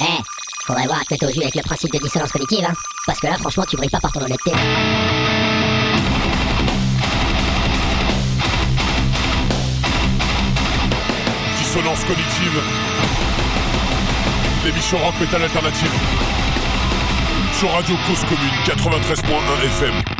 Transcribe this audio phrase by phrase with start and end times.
[0.00, 0.04] Eh,
[0.66, 2.74] faudrait voir à au jus avec le principe de dissonance cognitive, hein.
[3.06, 4.50] Parce que là, franchement, tu brilles pas par ton honnêteté.
[11.58, 12.62] Dissonance cognitive.
[14.64, 15.92] L'émission rock metal alternative.
[17.58, 20.13] Sur Radio Cause Commune 93.1 FM.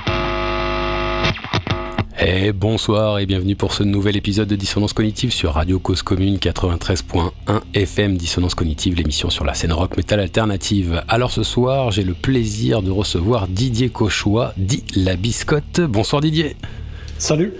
[2.26, 6.36] Et bonsoir et bienvenue pour ce nouvel épisode de Dissonance Cognitive sur Radio Cause Commune
[6.36, 7.30] 93.1
[7.74, 11.02] FM Dissonance Cognitive, l'émission sur la scène rock metal alternative.
[11.06, 15.82] Alors ce soir, j'ai le plaisir de recevoir Didier Cauchois, dit La Biscotte.
[15.82, 16.56] Bonsoir Didier.
[17.18, 17.54] Salut.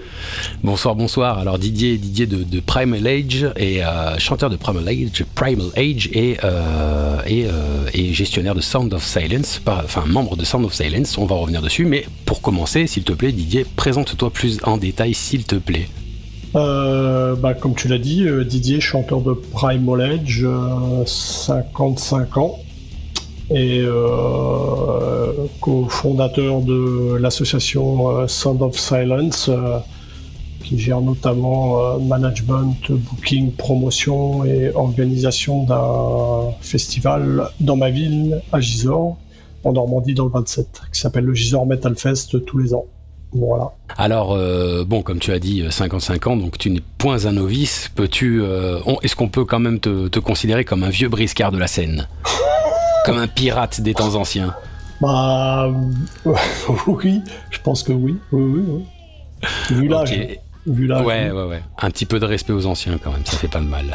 [0.63, 1.39] Bonsoir, bonsoir.
[1.39, 6.37] Alors Didier, Didier de, Primal Age et euh, chanteur de Primal Age, Primal Age et,
[6.43, 11.17] euh, euh, et, gestionnaire de Sound of Silence, enfin membre de Sound of Silence.
[11.17, 15.13] On va revenir dessus, mais pour commencer, s'il te plaît, Didier, présente-toi plus en détail,
[15.13, 15.87] s'il te plaît.
[16.53, 20.45] bah, comme tu l'as dit, Didier, chanteur de Primal Age,
[21.05, 22.59] 55 ans
[23.51, 29.77] et euh, cofondateur de l'association euh, Sound of Silence, euh,
[30.63, 39.15] qui gère notamment management, booking, promotion et organisation d'un festival dans ma ville, à Gisors,
[39.63, 42.85] en Normandie dans le 27, qui s'appelle le Gisors Metal Fest tous les ans.
[43.31, 43.73] Voilà.
[43.95, 44.35] Alors,
[44.87, 47.91] bon, comme tu as dit, 55 ans, donc tu n'es point un novice.
[47.99, 52.07] Est-ce qu'on peut quand même te, te, considérer comme un vieux briscard de la scène?
[53.05, 54.53] Comme un pirate des temps anciens
[55.01, 55.69] Bah.
[56.87, 58.17] oui, je pense que oui.
[58.31, 58.85] Oui, oui, oui.
[59.69, 60.13] Vu l'âge.
[60.67, 61.61] Vu ouais, ouais, ouais.
[61.79, 63.85] Un petit peu de respect aux anciens quand même, ça fait pas de mal.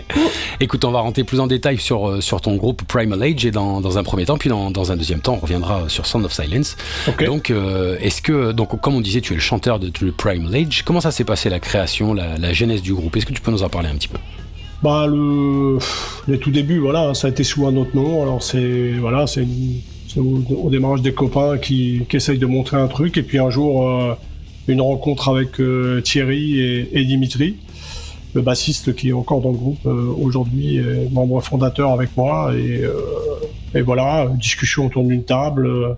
[0.60, 3.50] Écoute, on va rentrer plus en détail sur, euh, sur ton groupe Primal Age et
[3.50, 6.24] dans, dans un premier temps, puis dans, dans, un deuxième temps, on reviendra sur Sound
[6.24, 6.78] of Silence.
[7.26, 10.84] Donc, euh, est-ce que, donc, comme on disait, tu es le chanteur de, Primal Age.
[10.84, 13.14] Comment ça s'est passé la création, la, la genèse du groupe?
[13.16, 14.18] Est-ce que tu peux nous en parler un petit peu?
[14.82, 15.78] Bah, le,
[16.28, 18.22] les tout débuts, voilà, ça a été sous un autre nom.
[18.22, 19.46] Alors, c'est voilà, c'est
[20.18, 23.16] au, démarrage des copains qui, qui, essayent de montrer un truc.
[23.16, 24.14] Et puis un jour, euh,
[24.68, 27.56] une rencontre avec euh, Thierry et, Dimitri,
[28.34, 32.52] le bassiste qui est encore dans le groupe euh, aujourd'hui, membre fondateur avec moi.
[32.54, 32.82] Et,
[33.74, 35.96] et voilà, discussion autour d'une table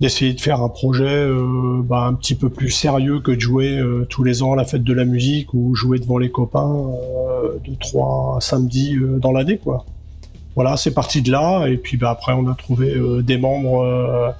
[0.00, 3.78] d'essayer de faire un projet euh, bah, un petit peu plus sérieux que de jouer
[3.78, 6.90] euh, tous les ans à la fête de la musique ou jouer devant les copains
[7.42, 9.84] euh, de trois samedis dans l'année quoi.
[10.56, 14.34] Voilà, c'est parti de là et puis bah, après on a trouvé des membres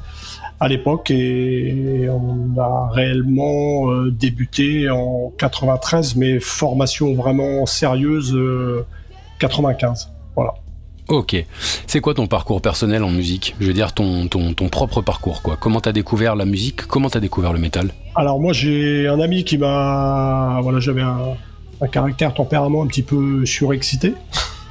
[0.60, 8.38] à l'époque et on a réellement débuté en 93 mais formation vraiment sérieuse
[9.40, 10.12] 95.
[10.36, 10.54] Voilà.
[11.08, 11.36] Ok.
[11.86, 13.54] C'est quoi ton parcours personnel en musique?
[13.60, 15.56] Je veux dire ton, ton, ton propre parcours, quoi.
[15.60, 16.86] Comment t'as découvert la musique?
[16.86, 17.90] Comment t'as découvert le métal?
[18.14, 20.60] Alors moi j'ai un ami qui m'a...
[20.62, 21.36] Voilà, j'avais un,
[21.92, 24.14] caractère tempérament un petit peu surexcité.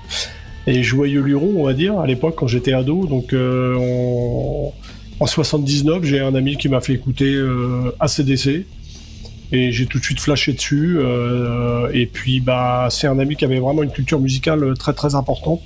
[0.66, 3.05] Et joyeux luron, on va dire, à l'époque quand j'étais ado.
[3.05, 4.73] Donc euh, en,
[5.19, 8.66] en, 79, j'ai un ami qui m'a fait écouter euh, ACDC.
[9.51, 10.97] Et j'ai tout de suite flashé dessus.
[10.97, 15.13] Euh, et puis bah c'est un ami qui avait vraiment une culture musicale très très
[15.13, 15.61] importante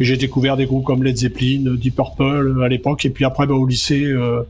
[0.00, 3.46] j'ai découvert des groupes comme Led Zeppelin, Deep Purple euh, à l'époque, et puis après
[3.46, 4.42] bah, au lycée, euh,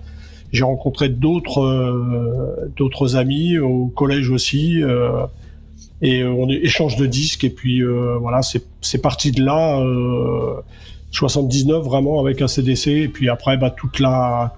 [0.52, 4.80] j'ai rencontré d'autres euh, d'autres amis au collège aussi,
[6.00, 7.82] et on échange de disques, et puis
[8.20, 9.82] voilà, c'est parti de là.
[11.10, 14.54] 79 vraiment avec un CDC et puis après bah, toute la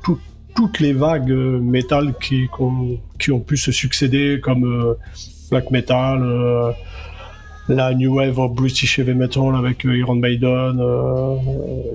[0.56, 4.96] toutes les vagues métal qui, ont, pu se succéder comme
[5.48, 6.74] black metal
[7.70, 11.36] la new wave of British heavy metal avec euh, Iron Maiden, euh,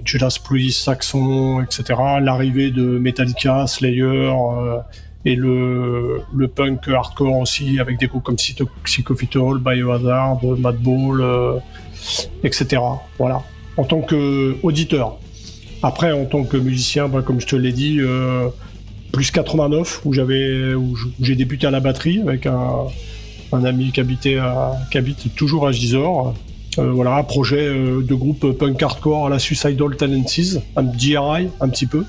[0.06, 2.00] Judas Priest, Saxon, etc.
[2.22, 4.78] L'arrivée de Metallica, Slayer euh,
[5.26, 6.24] et le,
[6.56, 8.38] punk hardcore aussi avec des groupes comme
[8.84, 11.62] Psychophytol, Biohazard, Madball,
[12.44, 12.82] etc.
[13.18, 13.42] Voilà.
[13.78, 15.18] En tant qu'auditeur.
[15.84, 18.00] Après, en tant que musicien, bah, comme je te l'ai dit,
[19.12, 22.86] plus 89 où j'avais où j'ai débuté à la batterie avec un
[23.52, 24.38] un ami qui, habitait
[24.94, 26.34] habite toujours à Gisors.
[26.78, 31.48] Euh, voilà, un projet euh, de groupe punk hardcore à la Suicidal Tendencies, un DRI
[31.62, 32.04] un petit peu.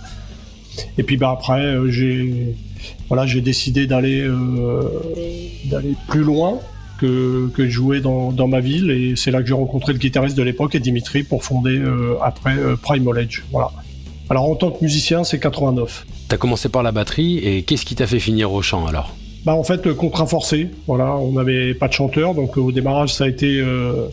[0.98, 2.56] Et puis bah, après, euh, j'ai
[3.08, 4.28] voilà, j'ai décidé d'aller
[6.08, 6.58] plus loin
[6.98, 8.90] que, que jouer dans, ma ville.
[8.90, 11.82] Et c'est là que j'ai rencontré le guitariste de l'époque Dimitri pour fonder
[12.22, 13.42] après Primal Edge.
[13.50, 13.70] Voilà.
[14.28, 16.06] Alors en tant que musicien, c'est 89.
[16.28, 19.14] T'as commencé par la batterie et qu'est-ce qui t'a fait finir au chant alors?
[19.46, 20.70] Bah en fait, contrat forcé.
[20.88, 24.08] Voilà, on n'avait pas de chanteur, donc au démarrage ça a été euh,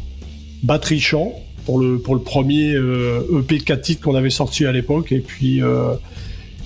[0.61, 1.33] batterie chant
[1.65, 5.21] pour le pour le premier euh, EP 4 titres qu'on avait sorti à l'époque, et
[5.21, 5.95] puis euh,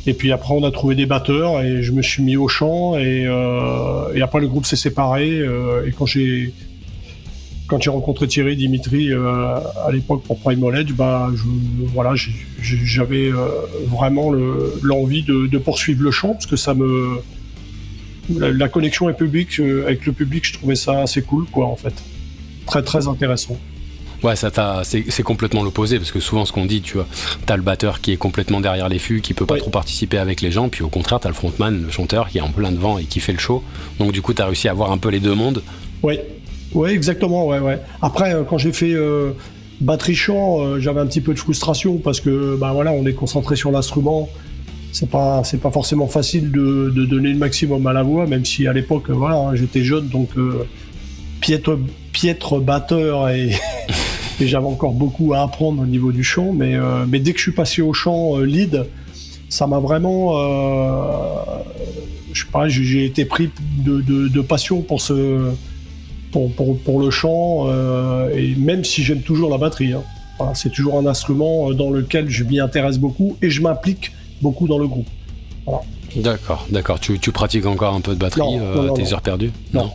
[0.05, 2.97] et puis après on a trouvé des batteurs et je me suis mis au chant
[2.97, 3.25] et,
[4.21, 5.39] après le groupe s'est séparé
[5.85, 6.53] et quand j'ai
[7.67, 11.29] quand j'ai rencontré Thierry Dimitri à l'époque pour Prime Knowledge, bah,
[11.93, 12.13] voilà,
[12.61, 13.31] j'avais
[13.87, 14.31] vraiment
[14.81, 17.19] l'envie de, poursuivre le chant parce que ça me
[18.29, 21.93] la, connexion avec, public, avec le public, je trouvais ça assez cool, quoi, en fait.
[22.65, 23.57] Très, très intéressant.
[24.23, 27.07] Ouais, ça c'est complètement l'opposé parce que souvent ce qu'on dit, tu vois,
[27.45, 30.41] t'as le batteur qui est complètement derrière les fûts, qui peut pas trop participer avec
[30.41, 32.97] les gens, puis au contraire t'as le frontman, le chanteur qui est en plein devant
[32.97, 33.63] et qui fait le show.
[33.99, 35.61] Donc du coup t'as réussi à avoir un peu les deux mondes.
[36.01, 36.17] Oui,
[36.73, 37.79] ouais, exactement, ouais, ouais.
[38.01, 39.33] Après euh, quand j'ai fait euh,
[39.81, 43.13] batterie chant, euh, j'avais un petit peu de frustration parce que bah voilà, on est
[43.13, 44.29] concentré sur l'instrument.
[44.97, 48.65] C'est pas c'est pas forcément facile de, donner le maximum à la voix, même si
[48.67, 50.29] à l'époque voilà hein, j'étais jeune donc
[51.39, 51.77] piètre
[52.11, 53.51] piètre batteur et
[54.39, 56.53] et j'avais encore beaucoup à apprendre au niveau du chant.
[56.53, 58.85] Mais, euh, mais dès que je suis passé au chant euh, lead,
[59.49, 60.37] ça m'a vraiment.
[60.37, 61.63] Euh,
[62.33, 63.49] je sais pas, j'ai été pris
[63.83, 65.51] de, de, passion pour ce.
[66.31, 67.67] Pour, pour, pour le chant,
[68.35, 69.93] et même si j'aime toujours la batterie.
[69.93, 70.03] Hein.
[70.53, 74.11] c'est toujours un instrument dans lequel je m'y intéresse beaucoup et je m'implique
[74.41, 75.07] beaucoup dans le groupe.
[76.15, 76.99] D'accord, d'accord.
[76.99, 79.51] Tu, tu, pratiques encore un peu de batterie à tes heures perdues?
[79.73, 79.91] Non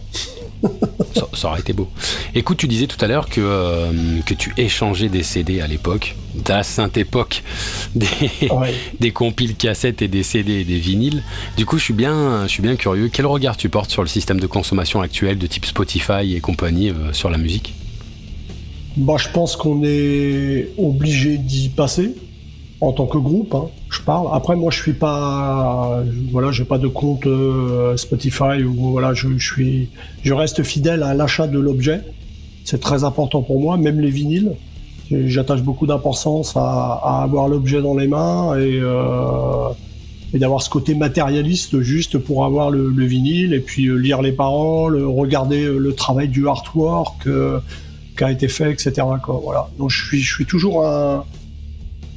[1.34, 1.88] ça, aurait été beau.
[2.34, 6.14] Écoute, tu disais tout à l'heure que, euh, que tu échangeais des CD à l'époque,
[6.48, 7.42] la sainte époque
[7.94, 8.06] des,
[9.00, 11.22] des compiles cassettes et des CD et des vinyles.
[11.56, 13.10] Du coup, je suis, bien, je suis bien curieux.
[13.12, 16.90] Quel regard tu portes sur le système de consommation actuel de type Spotify et compagnie
[16.90, 17.74] euh, sur la musique?
[18.96, 22.14] Bah, Je pense qu'on est obligé d'y passer
[22.82, 24.26] en tant que groupe, hein, je parle.
[24.32, 26.02] Après, moi, je suis pas,
[26.32, 29.88] voilà, j'ai pas de compte euh, Spotify ou voilà, je, suis,
[30.24, 32.00] je reste fidèle à l'achat de l'objet.
[32.64, 34.54] C'est très important pour moi, même les vinyles.
[35.12, 39.68] J'attache beaucoup d'importance à, avoir l'objet dans les mains et, euh,
[40.34, 44.32] et d'avoir ce côté matérialiste juste pour avoir le, vinyle et puis euh, lire les
[44.32, 47.28] paroles, regarder le travail du artwork
[48.16, 49.02] qui a été fait, etc.
[49.44, 49.68] Voilà.
[49.78, 51.24] Donc, je suis, je suis toujours un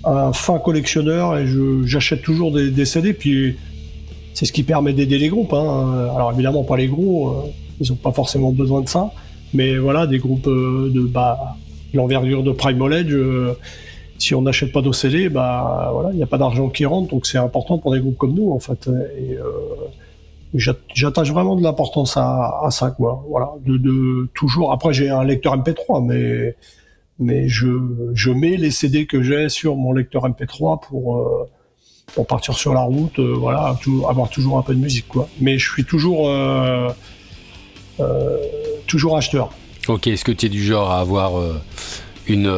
[0.06, 1.46] un fin collectionneur et
[1.86, 3.13] j'achète toujours des, CD.
[3.13, 3.57] Puis
[4.34, 5.54] c'est ce qui permet d'aider les groupes.
[5.54, 6.10] Hein.
[6.16, 7.34] Alors évidemment pas les gros, euh,
[7.80, 9.12] ils n'ont pas forcément besoin de ça.
[9.54, 11.56] Mais voilà, des groupes euh, de bah,
[11.94, 13.54] l'envergure de Prime Knowledge, euh,
[14.18, 17.10] si on n'achète pas nos CD, bah voilà, il n'y a pas d'argent qui rentre,
[17.10, 18.90] donc c'est important pour des groupes comme nous en fait.
[19.18, 19.38] Et
[20.54, 23.25] j'attache vraiment de l'importance à, ça, quoi.
[23.30, 24.72] Voilà, de, de toujours.
[24.72, 26.56] Après j'ai un lecteur MP3, mais
[27.20, 27.68] mais je,
[28.14, 31.50] je mets les CD que j'ai sur mon lecteur MP3 pour, euh,
[32.14, 33.78] pour partir sur la route, euh, voilà,
[34.10, 35.30] avoir toujours un peu de musique, quoi.
[35.40, 36.90] Mais je suis toujours, euh,
[38.88, 39.52] toujours acheteur.
[39.88, 41.34] Ok, est-ce que tu es du genre à avoir
[42.28, 42.52] une,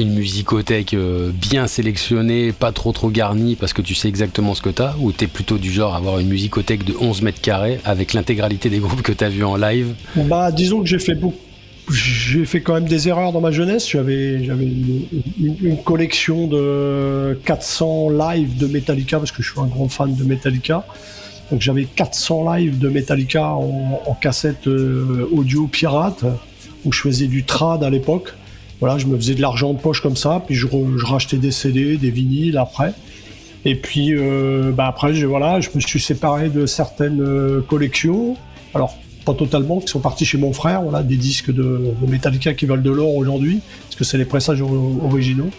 [0.00, 0.96] une musicothèque
[1.32, 4.96] bien sélectionnée, pas trop trop garnie parce que tu sais exactement ce que tu as
[4.98, 8.14] Ou tu es plutôt du genre à avoir une musicothèque de 11 mètres carrés avec
[8.14, 9.94] l'intégralité des groupes que tu as vus en live?
[10.16, 11.45] Bah, disons que j'ai fait beaucoup
[11.92, 13.88] j'ai fait quand même des erreurs dans ma jeunesse.
[13.88, 20.14] J'avais, une, collection de 400 lives de Metallica parce que je suis un grand fan
[20.14, 20.84] de Metallica.
[21.50, 26.24] Donc j'avais 400 lives de Metallica en, cassette euh, audio pirate
[26.84, 28.34] où je faisais du trad à l'époque.
[28.80, 30.66] Voilà, je me faisais de l'argent de poche comme ça, puis je,
[31.04, 32.92] rachetais des CD, des vinyles après.
[33.64, 38.36] Et puis euh, bah après, je, voilà, je me suis séparé de certaines euh, collections.
[38.74, 42.64] Alors pas totalement, qui sont partis chez mon frère, voilà, des disques de, Metallica qui
[42.64, 45.50] valent de l'or aujourd'hui, parce que c'est les pressages originaux.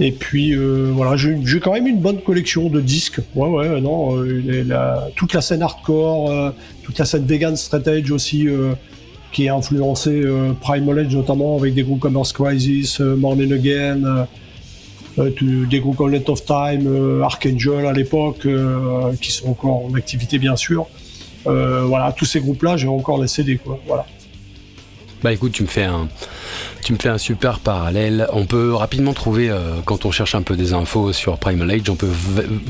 [0.00, 3.20] Et puis euh, voilà, j'ai quand même une bonne collection de disques.
[3.34, 6.50] Ouais, ouais, non, euh, toute la scène hardcore, euh,
[6.82, 8.48] toute la scène vegan straight edge aussi,
[9.32, 10.22] qui a influencé
[10.60, 14.26] Primal Edge notamment avec des groupes comme Earth Crisis, Morning Again,
[15.18, 18.46] des groupes comme Let of Time, Archangel à l'époque,
[19.20, 20.86] qui sont encore en activité bien sûr.
[21.46, 23.78] Euh, voilà, tous ces groupes-là, j'ai encore les CD, quoi.
[23.86, 24.06] Voilà.
[25.22, 26.08] Bah écoute, tu me fais un,
[26.84, 28.28] tu me fais un super parallèle.
[28.32, 31.88] On peut rapidement trouver, euh, quand on cherche un peu des infos sur Primal Age,
[31.88, 32.10] on peut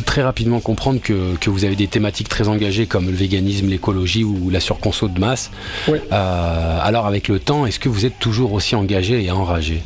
[0.05, 4.23] très rapidement comprendre que, que, vous avez des thématiques très engagées comme le véganisme, l'écologie
[4.23, 5.51] ou la surconso de masse.
[5.89, 5.99] Oui.
[6.13, 9.83] Euh, alors avec le temps, est-ce que vous êtes toujours aussi engagé et enragé?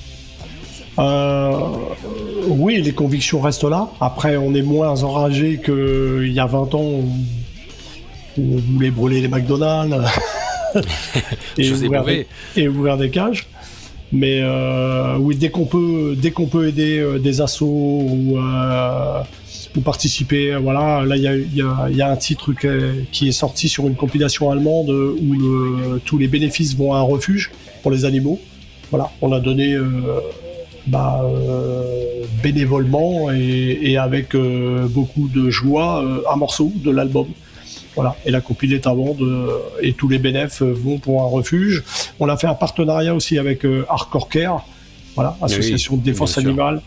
[2.47, 3.89] Oui, les convictions restent là.
[4.01, 6.91] Après, on est moins enragé qu'il y a 20 ans
[8.37, 10.07] vous voulez brûler les McDonald's
[11.59, 13.47] et, ouvrir des, et, ouvrir des, cages.
[14.13, 19.23] Mais euh, oui, dès qu'on peut, dès qu'on peut aider euh, des assos ou, euh,
[19.77, 22.53] ou participer, voilà, là il y a, y, y a, un titre
[23.13, 27.03] qui est sorti sur une compilation allemande où le, tous les bénéfices vont à un
[27.03, 27.51] refuge
[27.83, 28.41] pour les animaux.
[28.91, 29.77] Voilà, on a donné
[30.89, 31.25] bah,
[32.43, 34.35] bénévolement et, et avec
[34.89, 37.27] beaucoup de joie un morceau de l'album
[37.95, 38.17] Voilà.
[38.25, 39.27] Et la compile est à vendre
[39.83, 41.83] et tous les bénéfices vont pour un refuge.
[42.21, 44.65] On a fait un partenariat aussi avec Hardcore Care,
[45.17, 46.83] voilà, association de défense animale.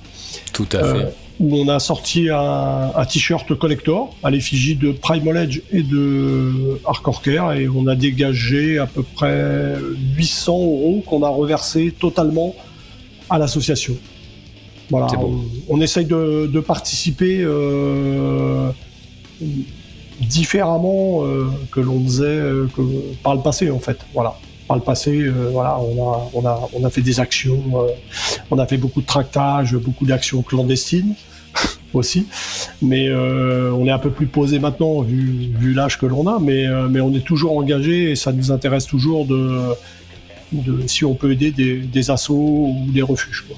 [0.53, 5.61] Tout à fait où on a sorti un, t-shirt collector à l'effigie de Primal Edge
[5.71, 9.75] et de Hardcore Care et on a dégagé à peu près
[10.15, 12.55] 800 euros qu'on a reversé totalement
[13.29, 13.95] à l'association.
[14.89, 15.07] Voilà,
[15.69, 18.69] on, essaye de, participer euh,
[20.27, 22.67] différemment euh, que l'on faisait euh,
[23.23, 23.97] par le passé en fait.
[24.13, 27.61] Voilà par le passé, voilà, on a, on, a, on a fait des actions,
[28.49, 31.15] on a fait beaucoup de tractage, beaucoup d'actions clandestines
[31.93, 32.27] aussi.
[32.81, 36.39] Mais euh, on est un peu plus posé maintenant vu, vu l'âge que l'on a,
[36.39, 39.73] mais, euh, mais on est toujours engagé et ça nous intéresse toujours de,
[40.51, 43.45] de si on peut aider des, des assauts ou des refuges.
[43.47, 43.57] Quoi.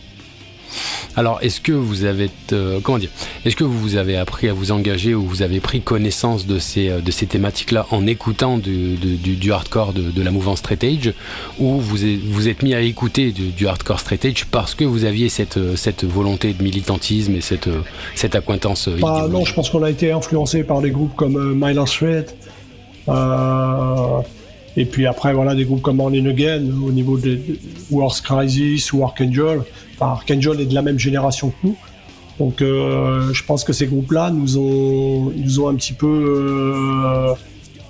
[1.17, 3.09] Alors, est-ce que vous avez, euh, comment dire,
[3.45, 6.89] est-ce que vous avez appris à vous engager ou vous avez pris connaissance de ces,
[6.89, 11.13] euh, de ces thématiques-là en écoutant du, du, hardcore de, la mouvance straight age
[11.59, 15.29] ou vous vous êtes mis à écouter du, hardcore straight age parce que vous aviez
[15.29, 17.69] cette, euh, cette volonté de militantisme et cette,
[18.15, 21.85] cette acquaintance bah, Non, je pense qu'on a été influencé par des groupes comme Mylan
[21.85, 22.25] Street.
[24.77, 27.39] et puis après, voilà, des groupes comme Morning Again au niveau de,
[27.89, 29.61] Wars Crisis ou Archangel.
[29.95, 31.77] Enfin, Archangel est de la même génération que nous.
[32.39, 37.33] Donc euh, je pense que ces groupes-là nous ont, nous ont un petit peu euh,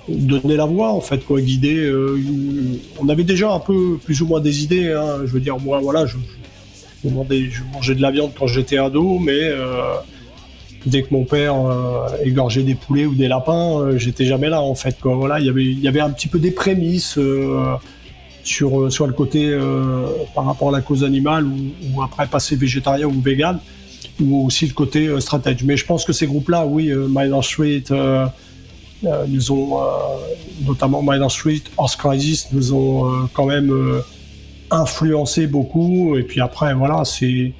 [0.08, 1.76] donné la voie, en fait, quoi, guidé.
[1.76, 2.20] Euh,
[3.00, 4.92] on avait déjà un peu plus ou moins des idées.
[4.92, 5.22] Hein.
[5.24, 6.16] Je veux dire, moi, voilà, je,
[7.72, 9.40] mangeais de la viande quand j'étais ado, mais
[10.86, 11.54] dès que mon père
[12.24, 14.96] égorgeait des poulets ou des lapins, j'étais jamais là, en fait.
[15.02, 17.18] Voilà, il y avait, il y avait un petit peu des prémices
[18.46, 22.56] sur, euh, sur le côté euh, par rapport à la cause animale ou, après passer
[22.56, 23.58] végétarien ou vegan
[24.20, 25.64] ou aussi le côté euh, stratégie.
[25.64, 27.84] Mais je pense que ces groupes-là, oui, Miner Street,
[29.28, 29.78] nous ont,
[30.66, 33.72] notamment Miner Street, Horse Crisis, nous ont quand même
[34.70, 36.16] influencé beaucoup.
[36.16, 37.52] Et puis après, voilà, c'est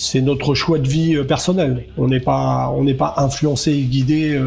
[0.00, 1.86] c'est notre choix de vie personnel.
[1.96, 4.40] On n'est pas on n'est pas influencé et guidé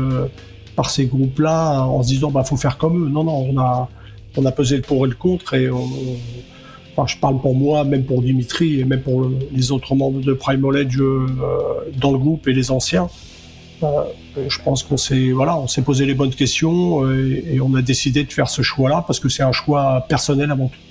[0.75, 3.09] par ces groupes-là en se disant bah faut faire comme eux.
[3.09, 3.89] Non non, on a
[4.38, 8.03] on a pesé le pour et le contre et enfin, je parle pour moi, même
[8.03, 11.27] pour Dimitri et même pour les autres membres de Primal Edge euh,
[11.97, 13.09] dans le groupe et les anciens.
[13.83, 14.03] Euh,
[14.47, 18.23] je pense qu'on s'est voilà, on s'est posé les bonnes questions et, on a décidé
[18.23, 20.90] de faire ce choix-là parce que c'est un choix personnel avant tout.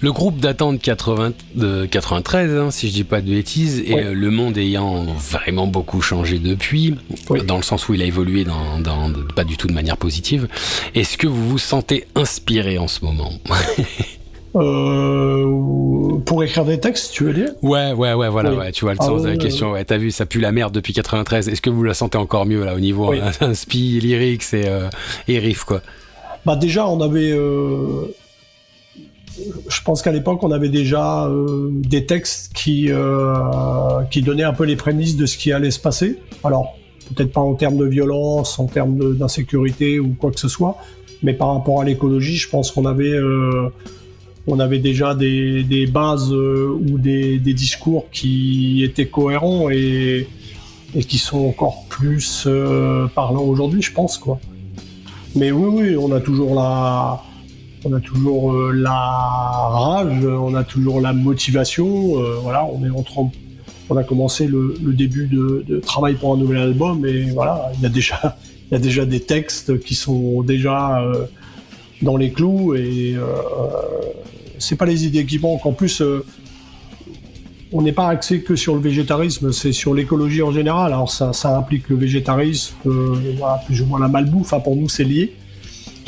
[0.00, 3.94] Le groupe datant de, 80, de 93, hein, si je dis pas de bêtises, et
[3.94, 6.94] euh, le monde ayant vraiment beaucoup changé depuis,
[7.46, 10.46] dans le sens où il a évolué dans, dans, pas du tout de manière positive,
[10.94, 13.32] est-ce que vous vous sentez inspiré en ce moment?
[14.56, 17.50] Euh, pour écrire des textes, tu veux dire?
[17.62, 19.72] Ouais, ouais, ouais, voilà, ouais, tu vois le ah sens de la question.
[19.72, 21.48] Ouais, T'as vu, ça pue la merde depuis 93.
[21.48, 24.88] Est-ce que vous la sentez encore mieux là au niveau inspi, lyrics et, euh,
[25.28, 25.82] et riff quoi?
[26.46, 28.06] Bah déjà, on avait euh,
[29.68, 34.52] je pense qu'à l'époque, on avait déjà euh, des textes qui, euh, qui donnaient un
[34.52, 36.18] peu les prémices de ce qui allait se passer.
[36.44, 36.76] Alors,
[37.14, 40.76] peut-être pas en termes de violence, en termes d'insécurité ou quoi que ce soit,
[41.22, 43.70] mais par rapport à l'écologie, je pense qu'on avait, euh,
[44.58, 50.26] avait déjà des, bases ou des, discours qui étaient cohérents et,
[50.94, 52.46] et qui sont encore plus
[53.14, 54.18] parlants aujourd'hui, je pense.
[54.18, 54.38] quoi.
[55.34, 57.22] Mais oui, oui, on a toujours la
[57.84, 62.20] on a toujours euh, la rage, on a toujours la motivation.
[62.20, 63.30] Euh, voilà, on est en train,
[63.88, 67.86] on a commencé le, début de, travail pour un nouvel album et voilà, il y
[67.86, 68.36] a déjà,
[68.70, 71.24] il y a déjà des textes qui sont déjà euh,
[72.02, 73.16] dans les clous et
[74.58, 75.66] c'est pas les idées qui manquent.
[75.66, 76.02] En plus,
[77.72, 80.92] on n'est pas axé que sur le végétarisme, c'est sur l'écologie en général.
[80.92, 82.76] Alors ça, implique le végétarisme,
[83.66, 84.52] plus ou moins la malbouffe.
[84.52, 85.34] Enfin, pour nous, c'est lié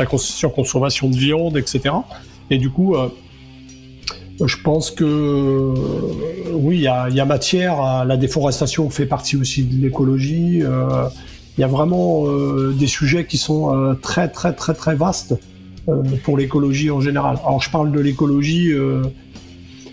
[0.01, 1.95] la consommation de viande, etc.
[2.51, 3.09] Et du coup, euh,
[4.45, 8.05] je pense que euh, oui, il y, a, matière.
[8.05, 10.63] la déforestation fait partie aussi de l'écologie.
[10.63, 11.09] Euh,
[11.57, 12.25] il y a vraiment
[12.73, 15.35] des sujets qui sont très très très très vastes
[16.23, 17.39] pour l'écologie en général.
[17.45, 18.73] Alors je parle de l'écologie,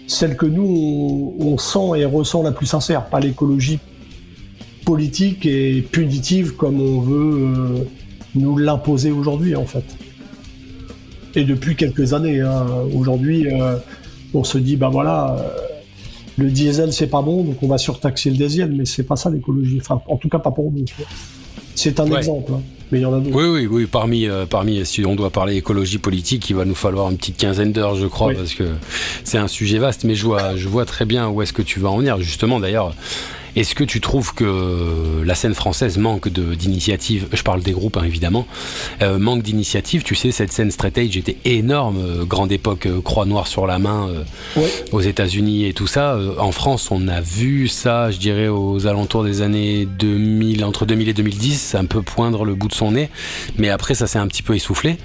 [0.05, 3.79] celle que nous on, sent et ressent la plus sincère, pas l'écologie
[4.85, 7.87] politique et punitive comme on veut
[8.38, 9.84] nous l'imposer aujourd'hui en fait.
[11.36, 12.41] Et depuis quelques années.
[12.41, 12.65] Hein.
[12.94, 13.77] Aujourd'hui, euh,
[14.34, 15.51] on se dit, ben voilà, euh,
[16.38, 19.29] le diesel c'est pas bon, donc on va surtaxer le diesel, mais c'est pas ça
[19.29, 19.79] l'écologie.
[19.82, 20.86] Enfin, en tout cas, pas pour nous.
[21.75, 22.53] C'est un exemple.
[22.56, 22.62] Hein.
[22.91, 23.36] Mais il y en a d'autres.
[23.36, 23.86] Oui, oui, oui.
[23.86, 27.38] Parmi, euh, parmi, si on doit parler écologie politique, il va nous falloir une petite
[27.38, 28.63] quinzaine d'heures, je crois, parce que
[29.24, 30.06] c'est un sujet vaste.
[30.06, 32.20] Mais je vois, je vois très bien où est-ce que tu vas en venir.
[32.22, 32.96] Justement, d'ailleurs,
[33.57, 37.27] Est-ce que tu trouves que la scène française manque d'initiative?
[37.33, 38.45] Je parle des groupes, hein, évidemment.
[39.01, 40.03] Euh, manque d'initiative.
[40.03, 41.97] Tu sais, cette scène straight age était énorme.
[41.97, 44.09] Euh, grande époque, euh, croix noire sur la main
[44.91, 46.19] aux États-Unis et tout ça.
[46.37, 51.09] en France, on a vu ça, je dirais, aux alentours des années 2000, entre 2000
[51.09, 53.09] et 2010, un peu poindre le bout de son nez.
[53.57, 54.97] Mais après, ça s'est un petit peu essoufflé.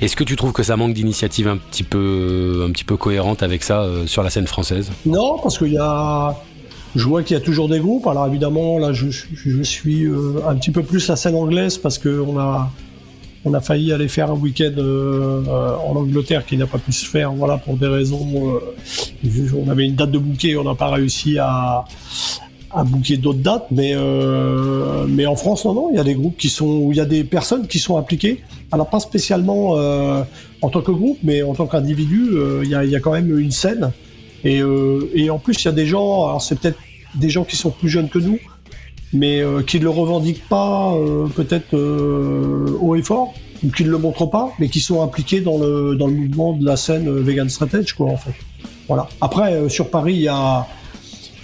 [0.00, 3.44] Est-ce que tu trouves que ça manque d'initiative un petit peu, un petit peu cohérente
[3.44, 4.90] avec ça sur la scène française?
[5.06, 6.34] Non, parce qu'il y a
[6.96, 8.06] je vois qu'il y a toujours des groupes.
[8.06, 9.10] Alors évidemment, là, je,
[9.62, 12.70] suis euh, un petit peu plus la scène anglaise parce qu'on a,
[13.44, 16.92] on a failli aller faire un week-end euh, euh, en Angleterre qui n'a pas pu
[16.92, 18.60] se faire, voilà, pour des raisons.
[19.24, 21.84] on avait une date de bouquet, on n'a pas réussi à,
[22.72, 23.94] à booker d'autres dates, mais
[25.08, 27.00] mais en France, non, non, il y a des groupes qui sont, où il y
[27.00, 28.42] a des personnes qui sont impliquées.
[28.72, 29.74] Alors pas spécialement
[30.62, 32.30] en tant que groupe, mais en tant qu'individu,
[32.62, 33.92] il y a, y, a, quand même une scène.
[34.44, 36.78] Et, euh, et en plus, il y a des gens, alors c'est peut-être
[37.14, 38.38] des gens qui sont plus jeunes que nous,
[39.12, 41.74] mais euh, qui ne le revendiquent pas euh, peut-être
[42.80, 45.96] haut et fort, ou qui ne le montrent pas, mais qui sont impliqués dans le,
[45.96, 48.34] dans le mouvement de la scène vegan strategy, quoi, en fait.
[48.88, 49.08] Voilà.
[49.20, 50.66] Après, sur Paris, il y a,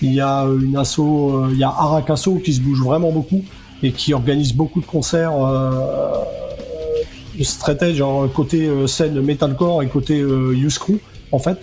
[0.03, 3.45] il y a une asso, il y a Arakasso qui se bouge vraiment beaucoup
[3.83, 5.33] et qui organise beaucoup de concerts
[7.41, 10.99] strategy, genre côté scène metalcore et côté youth crew,
[11.31, 11.59] en fait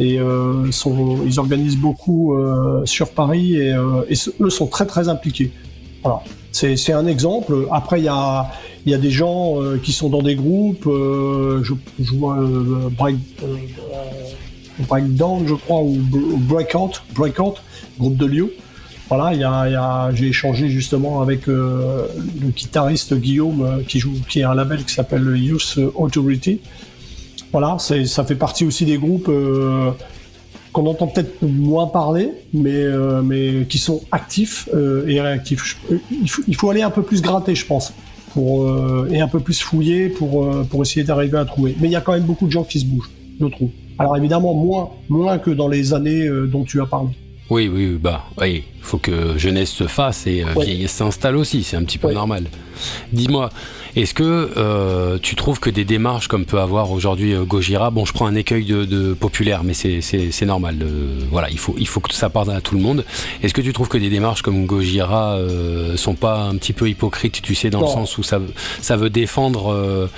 [0.00, 0.70] et euh,
[1.26, 4.02] ils organisent beaucoup euh, sur Paris et, euh,
[4.40, 5.52] eux sont très très impliqués.
[6.52, 7.68] C'est un exemple.
[7.70, 10.84] Après, il y a, a des gens qui sont dans des groupes.
[10.86, 11.74] je,
[12.14, 12.38] vois
[12.98, 13.16] Break,
[14.88, 17.56] Breakdown, je crois, ou Breakout, Breakout,
[17.98, 18.48] groupe de Lyon.
[19.10, 22.08] Voilà, a, a, j'ai échangé justement avec le
[22.56, 26.60] guitariste Guillaume qui joue, qui est un label qui s'appelle Youth Authority.
[27.52, 29.90] Voilà, ça fait partie aussi des groupes euh,
[30.72, 35.78] qu'on entend peut-être moins parler, mais, euh, mais qui sont actifs euh, et réactifs.
[36.46, 37.92] il, faut, aller un peu plus gratter, je pense,
[38.32, 38.68] pour,
[39.10, 41.74] et un peu plus fouiller pour, pour essayer d'arriver à trouver.
[41.80, 43.70] Mais il y a quand même beaucoup de gens qui se bougent, je trouve.
[43.98, 47.10] Alors évidemment, moins, moins que dans les années dont tu as parlé.
[47.50, 51.84] Oui, oui, bah, oui, faut que jeunesse se fasse et vieillesse s'installe aussi, c'est un
[51.84, 52.44] petit peu normal.
[53.12, 53.50] Dis-moi,
[53.96, 58.04] est-ce que euh, tu trouves que des démarches comme peut avoir aujourd'hui euh, Gojira, bon,
[58.04, 60.78] je prends un écueil de, populaire, mais c'est normal.
[60.82, 63.04] Euh, voilà, il faut, il faut que ça parte à tout le monde.
[63.42, 66.88] Est-ce que tu trouves que des démarches comme Gojira euh, sont pas un petit peu
[66.88, 68.40] hypocrites, tu sais, dans le sens où ça,
[68.80, 70.08] ça veut défendre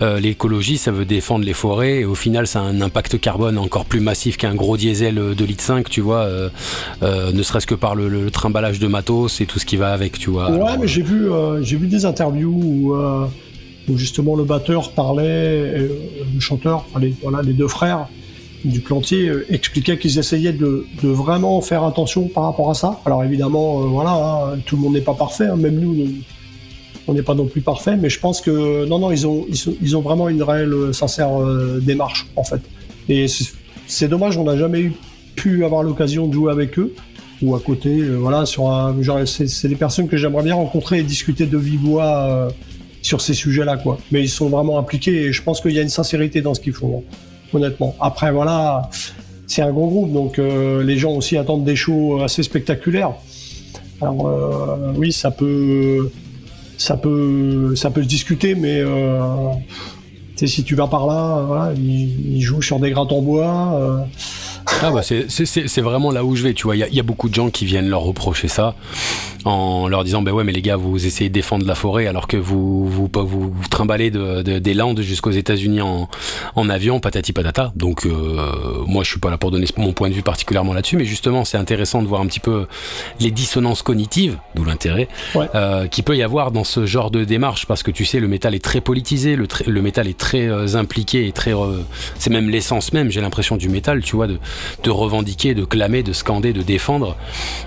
[0.00, 3.84] l'écologie, ça veut défendre les forêts, et au final, ça a un impact carbone encore
[3.84, 6.28] plus massif qu'un gros diesel de litre 5, tu vois,
[7.02, 10.18] ne serait-ce que par le, le, trimballage de matos et tout ce qui va avec,
[10.18, 10.50] tu vois.
[10.50, 11.28] Ouais, mais j'ai vu,
[11.62, 12.94] j'ai vu des interviews où
[13.88, 15.88] où justement le batteur parlait, euh,
[16.34, 18.08] le chanteur, les, voilà, les deux frères
[18.64, 23.00] du plantier euh, expliquaient qu'ils essayaient de, vraiment faire attention par rapport à ça.
[23.04, 25.96] Alors évidemment, euh, voilà, hein, tout le monde n'est pas parfait, hein, même nous,
[27.08, 29.46] on n'est pas non plus parfait, mais je pense que non, non, ils ont,
[29.80, 31.30] ils, ont vraiment une réelle, sincère
[31.80, 32.60] démarche en fait.
[33.08, 33.26] Et
[33.88, 34.92] c'est dommage, on n'a jamais
[35.34, 36.94] pu avoir l'occasion de jouer avec eux
[37.54, 38.94] à côté, voilà, sur un,
[39.26, 42.48] c'est des personnes que j'aimerais bien rencontrer et discuter de vive voix
[43.02, 43.98] sur ces sujets-là, quoi.
[44.10, 46.60] Mais ils sont vraiment impliqués et je pense qu'il y a une sincérité dans ce
[46.60, 47.04] qu'ils font,
[47.52, 47.94] honnêtement.
[48.00, 48.88] Après, voilà,
[49.46, 53.12] c'est un gros groupe, donc euh, les gens aussi attendent des shows assez spectaculaires.
[54.00, 56.10] Alors euh, oui, ça peut,
[56.78, 59.50] ça peut, ça peut se discuter, mais euh,
[60.36, 64.08] si tu vas par là, voilà, ils, jouent sur des grattes en bois.
[64.80, 66.76] Ah bah c'est vraiment là où je vais, tu vois.
[66.76, 68.74] Il y, y, a beaucoup de gens qui viennent leur reprocher ça
[69.44, 72.26] en leur disant ben ouais mais les gars vous essayez de défendre la forêt alors
[72.28, 76.08] que vous vous, vous, vous trimballez de, des Landes jusqu'aux États-Unis en,
[76.54, 77.72] en, avion patati patata.
[77.76, 80.96] Donc euh, moi je suis pas là pour donner mon point de vue particulièrement là-dessus
[80.96, 82.66] mais justement c'est intéressant de voir un petit peu
[83.20, 87.66] les dissonances cognitives d'où l'intérêt euh, qui peut y avoir dans ce genre de démarche.
[87.66, 90.76] Parce que tu sais le métal est très politisé le, le métal est très euh,
[90.76, 91.52] impliqué et très
[92.18, 94.38] c'est même l'essence même j'ai l'impression du métal tu vois de,
[94.82, 97.16] de revendiquer de clamer de scander de défendre.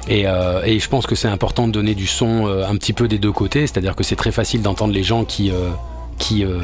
[0.08, 0.25] Et,
[0.65, 3.17] et je pense que c'est important de donner du son euh, un petit peu des
[3.17, 5.69] deux côtés, c'est-à-dire que c'est très facile d'entendre les gens qui, euh,
[6.17, 6.60] qui euh,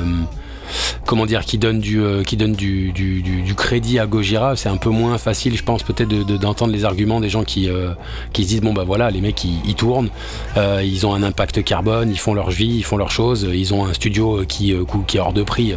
[1.05, 4.55] comment dire, qui donne du, euh, qui donne du, du, crédit à Gojira.
[4.55, 7.69] C'est un peu moins facile, je pense, peut-être d'entendre de, les arguments des gens qui,
[7.69, 7.91] euh,
[8.31, 10.09] qui se disent bon bah voilà, les mecs ils, tournent,
[10.55, 13.73] euh, ils ont un impact carbone, ils font leur vie, ils font leurs choses, ils
[13.73, 14.73] ont un studio qui,
[15.05, 15.75] qui est hors de prix,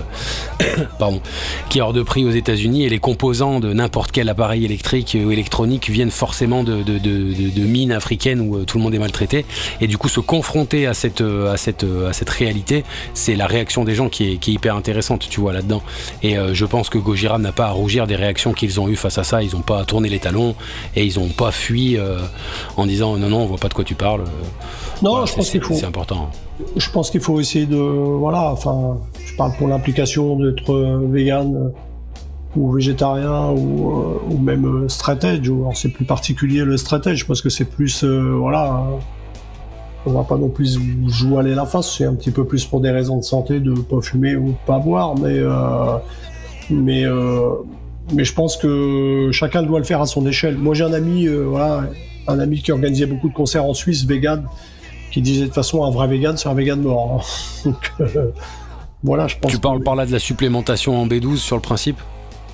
[1.01, 1.21] pardon,
[1.69, 2.85] qui est hors de prix aux États-Unis.
[2.85, 7.65] Et les composants de n'importe quel appareil électrique ou électronique viennent forcément de, de, de,
[7.65, 9.45] mines africaines où tout le monde est maltraité.
[9.81, 13.85] Et du coup se confronter à cette, à cette, à cette réalité, c'est la réaction
[13.85, 15.83] des gens qui est, qui est hyper intéressante intéressantes, tu vois, là-dedans.
[16.23, 19.19] Et je pense que Gojira n'a pas à rougir des réactions qu'ils ont eues face
[19.19, 19.43] à ça.
[19.43, 20.55] Ils n'ont pas tourné les talons
[20.97, 21.97] et ils n'ont pas fui
[22.77, 24.25] en disant non, non, on voit pas de quoi tu parles.
[25.03, 25.75] Non, je pense qu'il faut.
[25.75, 26.31] C'est important.
[26.77, 27.77] Je pense qu'il faut essayer de.
[27.77, 30.75] Voilà, enfin, je parle pour l'implication d'être
[31.11, 31.73] vegan
[32.57, 35.51] ou végétarien ou, euh, ou même euh, stratège.
[35.75, 38.83] C'est plus particulier le stratège parce que c'est plus euh, voilà.
[40.07, 41.97] On va pas non plus jouer aller la face.
[41.97, 44.67] C'est un petit peu plus pour des raisons de santé de pas fumer ou de
[44.67, 45.41] pas boire, mais
[46.71, 47.05] mais
[48.13, 50.59] mais je pense que chacun doit le faire à son échelle.
[50.59, 51.85] Moi j'ai un ami voilà
[52.27, 54.45] un ami qui organisait beaucoup de concerts en Suisse vegan
[55.11, 57.27] qui disait de toute façon un vrai vegan c'est un vegan mort.
[57.65, 57.93] Donc,
[59.05, 59.53] voilà, je pense.
[59.53, 62.01] Tu parles par là de la supplémentation en B12 sur le principe?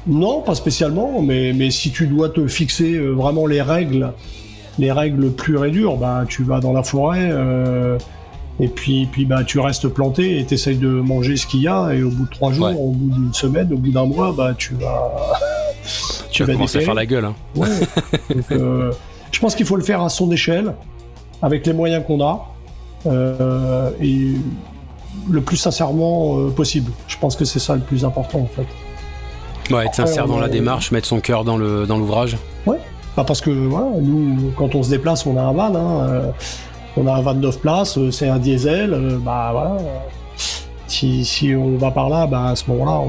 [0.07, 4.13] Non, pas spécialement, mais, mais si tu dois te fixer euh, vraiment les règles,
[4.79, 7.99] les règles plus et dures, bah, tu vas dans la forêt euh,
[8.59, 11.69] et puis, puis bah, tu restes planté et tu essayes de manger ce qu'il y
[11.69, 14.33] a et au bout de trois jours, au bout d'une semaine, au bout d'un mois,
[14.37, 15.13] bah, tu vas...
[16.31, 17.25] tu, vas commencer à faire la gueule.
[17.25, 17.35] Hein.
[17.57, 17.69] Ouais.
[18.53, 18.93] Euh,
[19.33, 20.75] je pense qu'il faut le faire à son échelle,
[21.43, 22.47] avec les moyens qu'on a,
[24.01, 24.33] et
[25.31, 26.93] le plus sincèrement possible.
[27.07, 28.67] Je pense que c'est ça le plus important en fait.
[29.75, 32.37] Ouais, être sincère dans la démarche, mettre son cœur dans le dans l'ouvrage.
[32.67, 32.79] Ouais.
[33.17, 35.75] Bah parce que voilà, nous, quand on se déplace, on a un van.
[35.75, 36.31] Hein, euh,
[36.97, 38.93] on a un van de 9 places, euh, c'est un diesel.
[38.93, 39.79] Euh, bah voilà.
[40.87, 43.01] Si, on va par là, bah à ce moment-là,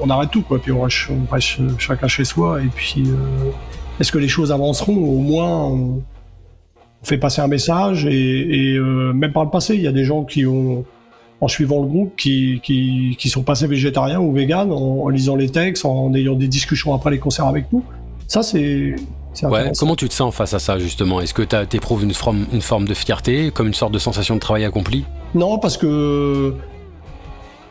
[0.00, 0.58] on, arrête tout, quoi.
[0.58, 2.62] Puis on reste, on reste chacun chez soi.
[2.62, 3.04] Et puis,
[3.98, 4.94] est-ce que les choses avanceront?
[4.94, 6.02] Au moins, on,
[7.02, 8.06] fait passer un message.
[8.06, 10.84] Et, même par le passé, il y a des gens qui ont
[11.40, 15.48] en suivant le groupe qui, qui, qui sont passés végétariens ou véganes, en, lisant les
[15.48, 17.82] textes, en ayant des discussions après les concerts avec nous.
[18.28, 18.96] Ça, c'est.
[19.42, 21.20] Ouais, comment tu te sens face à ça justement?
[21.20, 24.34] Est-ce que tu éprouves une forme, une forme de fierté, comme une sorte de sensation
[24.34, 26.54] de travail accompli Non, parce que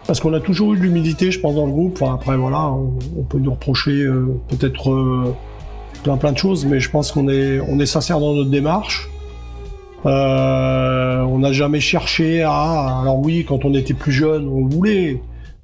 [0.05, 2.01] parce qu'on a toujours eu de l'humilité, je pense, dans le groupe.
[2.03, 5.35] après, voilà, on, peut nous reprocher euh, peut-être euh,
[6.03, 9.09] plein plein de choses, mais je pense qu'on est on est sincère dans notre démarche.
[10.05, 12.99] Euh, on n'a jamais cherché à.
[13.01, 15.21] Alors oui, quand on était plus jeune, on voulait.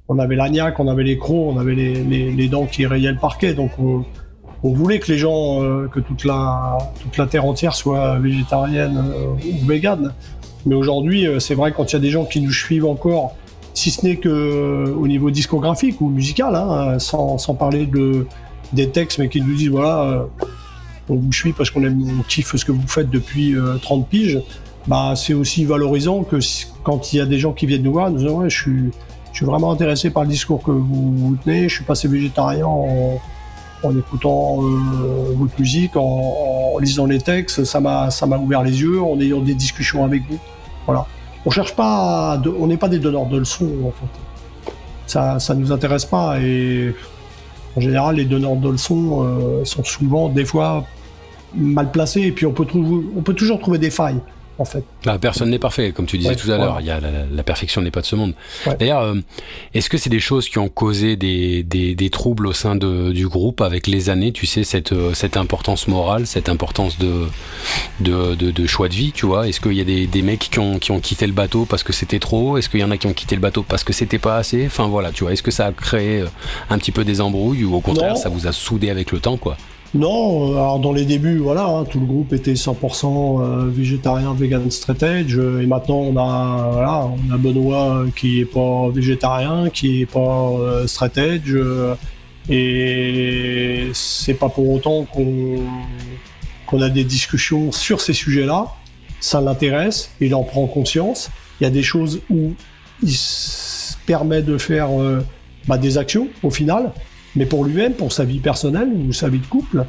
[0.08, 3.54] On avait l'agnac, on avait les crocs, on avait les, dents qui rayaient le parquet,
[3.54, 4.04] donc on,
[4.70, 9.62] voulait que les gens, euh, que toute la, toute la terre entière soit végétarienne euh,
[9.62, 10.12] ou végane.
[10.64, 13.34] Mais aujourd'hui, c'est vrai quand il y a des gens qui nous suivent encore,
[13.74, 18.26] si ce n'est que au niveau discographique ou musical, hein, sans, sans, parler de
[18.72, 20.28] des textes, mais qui nous disent voilà
[21.08, 24.04] on vous suit parce qu'on aime, on kiffe ce que vous faites depuis 30 euh,
[24.08, 24.40] piges,
[24.86, 26.36] bah, c'est aussi valorisant que
[26.82, 28.90] quand il y a des gens qui viennent nous voir, nous disent ouais, je suis,
[29.32, 33.20] je suis vraiment intéressé par le discours que vous, tenez, je suis passé végétarien en,
[33.90, 39.02] écoutant euh, votre musique, en, lisant les textes, ça m'a, ça m'a ouvert les yeux,
[39.02, 40.38] en ayant des discussions avec vous.
[40.86, 41.06] Voilà.
[41.44, 44.72] On cherche pas, on n'est pas des donneurs de leçons en fait.
[45.06, 46.94] Ça, ça nous intéresse pas et
[47.76, 50.84] en général, les donneurs de leçons euh, sont souvent, des fois,
[51.54, 54.20] mal placés, et puis on peut, on peut toujours trouver des failles
[54.62, 54.84] en fait.
[55.04, 56.78] Bah, personne n'est parfait, comme tu disais tout à l'heure.
[56.80, 58.34] Il y a la, perfection n'est pas de ce monde.
[58.78, 59.16] D'ailleurs, euh,
[59.74, 63.26] est-ce que c'est des choses qui ont causé des, des, troubles au sein de, du
[63.28, 67.26] groupe avec les années Tu sais, cette, euh, cette importance morale, cette importance de,
[68.00, 69.48] de, de, choix de vie, tu vois?
[69.48, 71.82] Est-ce qu'il y a des, des mecs qui ont, qui ont quitté le bateau parce
[71.82, 73.92] que c'était trop Est-ce qu'il y en a qui ont quitté le bateau parce que
[73.92, 74.64] c'était pas assez?
[74.66, 76.26] Enfin voilà, tu vois, est-ce que ça a créé euh,
[76.70, 79.36] un petit peu des embrouilles ou au contraire, ça vous a soudé avec le temps,
[79.36, 79.56] quoi?
[79.94, 84.70] Non, alors dans les débuts, voilà, hein, tout le groupe était 100% euh, végétarien, vegan
[84.70, 90.00] straight edge, et maintenant on a, voilà, on a Benoît qui est pas végétarien, qui
[90.00, 91.94] est pas euh, straight edge, euh,
[92.48, 95.56] et c'est pas pour autant qu'on
[96.66, 98.68] qu'on a des discussions sur ces sujets-là.
[99.20, 101.30] Ça l'intéresse, il en prend conscience.
[101.60, 102.54] Il y a des choses où
[103.02, 104.88] il se permet de faire
[105.68, 106.92] bah, des actions au final,
[107.36, 109.84] mais pour lui-même, pour sa vie personnelle ou sa vie de couple.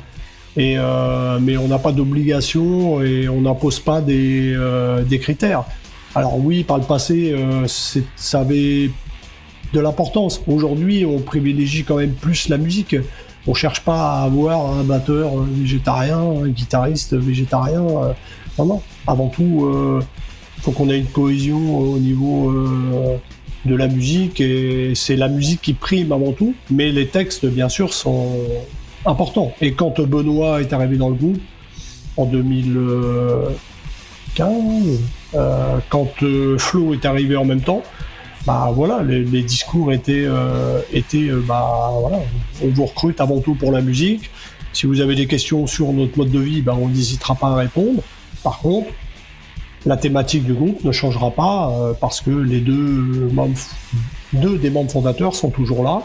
[0.55, 5.63] Et euh, mais on n'a pas d'obligation et on n'impose pas des, euh, des, critères.
[6.13, 7.65] Alors oui, par le passé, euh,
[8.15, 8.91] ça avait
[9.73, 10.41] de l'importance.
[10.45, 12.95] Aujourd'hui, on privilégie quand même plus la musique.
[13.47, 17.81] On cherche pas à avoir un batteur végétarien, un guitariste végétarien.
[18.59, 18.81] non, non.
[19.07, 19.67] Avant tout,
[20.57, 22.53] il faut qu'on ait une cohésion au niveau
[23.65, 27.69] de la musique et c'est la musique qui prime avant tout, mais les textes bien
[27.69, 28.39] sûr sont
[29.05, 29.53] importants.
[29.61, 31.41] Et quand Benoît est arrivé dans le groupe
[32.17, 34.99] en 2015,
[35.35, 37.83] euh, quand euh, Flo est arrivé en même temps,
[38.45, 42.19] bah voilà, les, discours étaient, euh, étaient bah voilà,
[42.61, 44.29] on vous recrute avant tout pour la musique.
[44.73, 47.55] Si vous avez des questions sur notre mode de vie, bah, on n'hésitera pas à
[47.55, 48.01] répondre.
[48.43, 48.89] Par contre,
[49.85, 53.57] la thématique du groupe ne changera pas euh, parce que les deux membres
[54.33, 56.01] deux des membres fondateurs sont toujours là.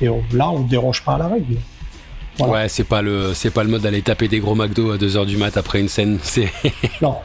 [0.00, 1.56] Et là, on ne dérange pas à la règle.
[2.38, 5.24] Ouais, c'est pas le c'est pas le mode d'aller taper des gros McDo à 2h
[5.24, 6.18] du mat après une scène.
[6.22, 6.52] C'est
[7.02, 7.16] non.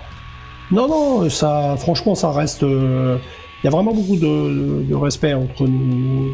[0.72, 2.64] Non, non, ça, franchement, ça reste.
[2.64, 3.18] Euh,
[3.62, 6.34] il y a vraiment beaucoup de, respect entre nous,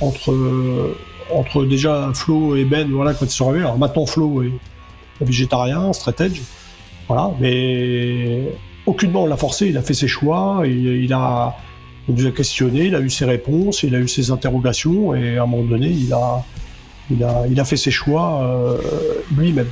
[0.00, 0.92] entre,
[1.32, 3.64] entre déjà Flo et Ben, voilà, quand ils sont arrivés.
[3.64, 4.50] Alors maintenant, Flo est
[5.20, 6.40] végétarien, straight edge,
[7.06, 8.48] voilà, mais
[8.90, 11.56] aucunement on l'a forcé, il a fait ses choix, il, a,
[12.08, 15.44] nous a questionné, il a eu ses réponses, il a eu ses interrogations, et à
[15.44, 16.44] un moment donné, il a,
[17.10, 18.76] il a, il a fait ses choix euh,
[19.36, 19.68] lui-même.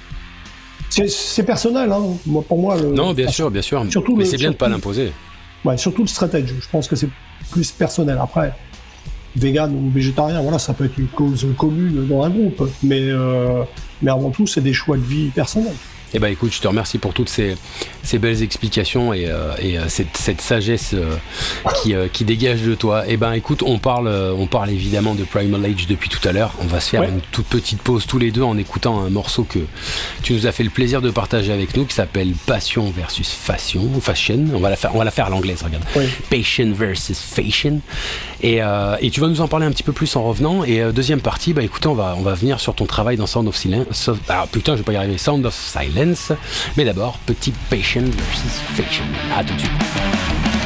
[0.91, 2.03] C'est personnel, hein.
[2.27, 2.77] moi, pour moi.
[2.77, 3.85] Le, non, bien sûr, bien sûr.
[3.91, 5.13] Surtout mais c'est bien de ne pas l'imposer.
[5.65, 6.55] Ouais, surtout le stratégie.
[6.61, 7.11] Je pense que c'est
[7.51, 8.19] plus personnel.
[8.21, 8.53] Après,
[9.37, 12.69] vegan ou végétarien, voilà, ça peut être une cause commune dans un groupe.
[12.83, 13.63] Mais, euh,
[14.03, 15.77] mais avant tout, c'est des choix de vie personnels.
[16.15, 17.57] Eh ben écoute, je te remercie pour toutes ces,
[18.15, 23.05] belles explications et, euh, euh, cette, sagesse euh, qui, dégage de toi.
[23.07, 26.55] Eh ben écoute, on parle, on parle évidemment de Primal Age depuis tout à l'heure.
[26.63, 29.45] On va se faire une toute petite pause tous les deux en écoutant un morceau
[29.45, 29.59] que
[30.23, 33.87] tu nous as fait le plaisir de partager avec nous qui s'appelle Passion versus Fashion.
[34.01, 34.47] Fashion.
[34.55, 35.85] On va la faire, on va la faire à l'anglaise, regarde.
[36.31, 37.81] Passion versus Fashion.
[38.43, 38.61] Et,
[39.13, 40.65] tu vas nous en parler un petit peu plus en revenant.
[40.65, 43.47] Et deuxième partie, bah écoute, on va, on va venir sur ton travail dans Sound
[43.47, 44.09] of Silence.
[44.29, 45.19] Ah putain, je vais pas y arriver.
[45.19, 45.98] Sound of Silence.
[46.77, 49.05] Mais d'abord, petit Patient versus Fashion.
[49.37, 50.58] À tout de suite.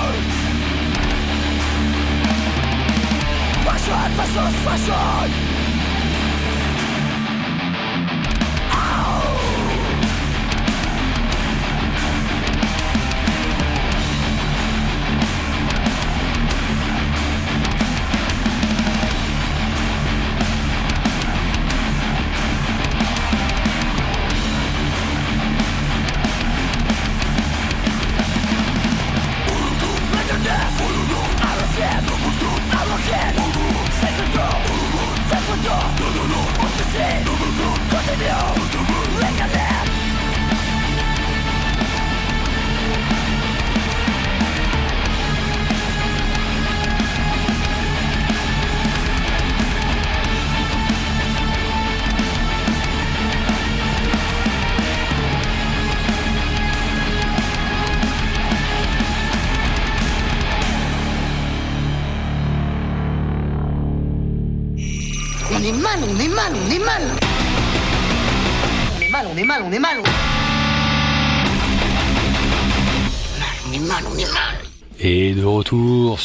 [0.00, 0.14] On
[5.26, 5.59] est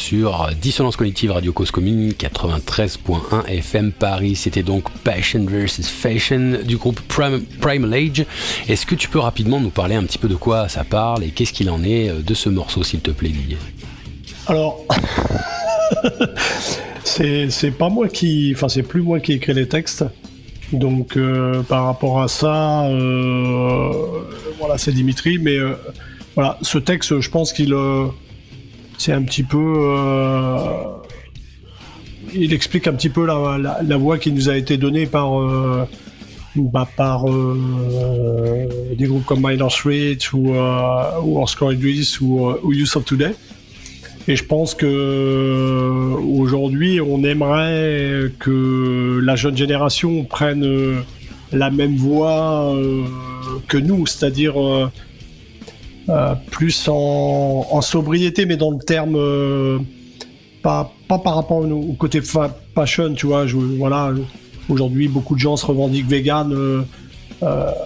[0.06, 4.36] sur Dissonance Cognitive Radio Cause Commune 93.1 FM Paris.
[4.36, 8.24] C'était donc Passion versus Fashion du groupe Primal Age.
[8.68, 11.30] Est-ce que tu peux rapidement nous parler un petit peu de quoi ça parle et
[11.30, 13.56] qu'est-ce qu'il en est de ce morceau, s'il te plaît, Didier?
[14.46, 14.86] Alors,
[17.02, 18.52] c'est pas moi qui.
[18.54, 20.04] Enfin, c'est plus moi qui écris les textes.
[20.72, 23.90] Donc, euh, par rapport à ça, euh,
[24.60, 25.38] voilà, c'est Dimitri.
[25.38, 25.72] Mais euh,
[26.36, 27.74] voilà, ce texte, je pense qu'il
[28.98, 29.74] c'est un petit peu.
[29.78, 30.68] Euh,
[32.34, 35.88] il explique un petit peu la, voix qui nous a été donnée par, euh,
[36.56, 40.54] bah, par euh, des groupes comme Minor Street ou,
[41.22, 43.34] ou Idris ou, ou Use of Today.
[44.28, 51.04] Et je pense que aujourd'hui, on aimerait que la jeune génération prenne
[51.52, 52.74] la même voie
[53.68, 54.54] que nous, c'est-à-dire
[56.50, 59.78] plus en, sobriété, mais dans le terme euh,
[60.62, 63.46] pas, pas par rapport au, côté fashion, tu vois.
[63.78, 64.12] voilà,
[64.68, 66.52] aujourd'hui, beaucoup de gens se revendiquent vegan.
[66.52, 66.82] Euh,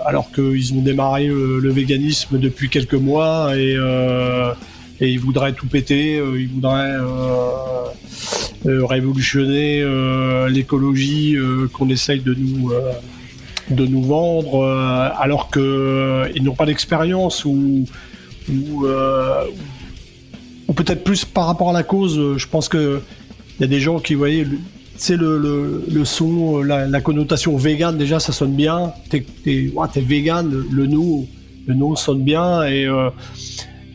[0.07, 3.75] alors qu'ils ont démarré le véganisme depuis quelques mois et,
[5.01, 6.99] et ils voudraient tout péter, ils voudraient
[8.65, 9.85] révolutionner
[10.49, 11.37] l'écologie
[11.73, 12.71] qu'on essaye de nous
[13.71, 14.65] de nous vendre,
[15.19, 17.87] alors qu'ils n'ont pas d'expérience ou
[18.85, 19.45] euh,
[20.69, 22.19] ou, peut-être plus par rapport à la cause.
[22.19, 23.01] Euh, je pense que
[23.59, 24.47] il y a des gens qui, voyaient,
[24.97, 28.93] c'est le, son, la, connotation vegan, déjà ça sonne bien.
[29.11, 31.27] T'es es, vegan, le, nom,
[31.67, 33.11] le nom sonne bien et, euh,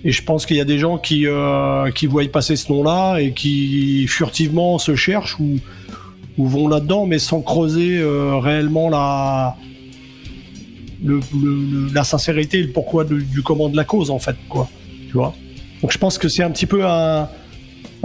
[0.04, 1.26] je pense qu'il y a des gens qui,
[1.96, 5.58] qui voient passer ce nom-là et qui furtivement se cherchent ou
[6.38, 8.04] vont là-dedans, mais sans creuser
[8.40, 9.58] réellement la,
[11.94, 14.70] la sincérité et le pourquoi du comment de la cause en fait quoi.
[15.08, 15.34] Tu vois?
[15.82, 17.28] Donc je pense que c'est un petit peu un,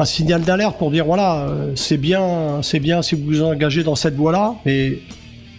[0.05, 3.95] signal d'alerte pour dire voilà euh, c'est bien c'est bien si vous vous engagez dans
[3.95, 4.99] cette voie là mais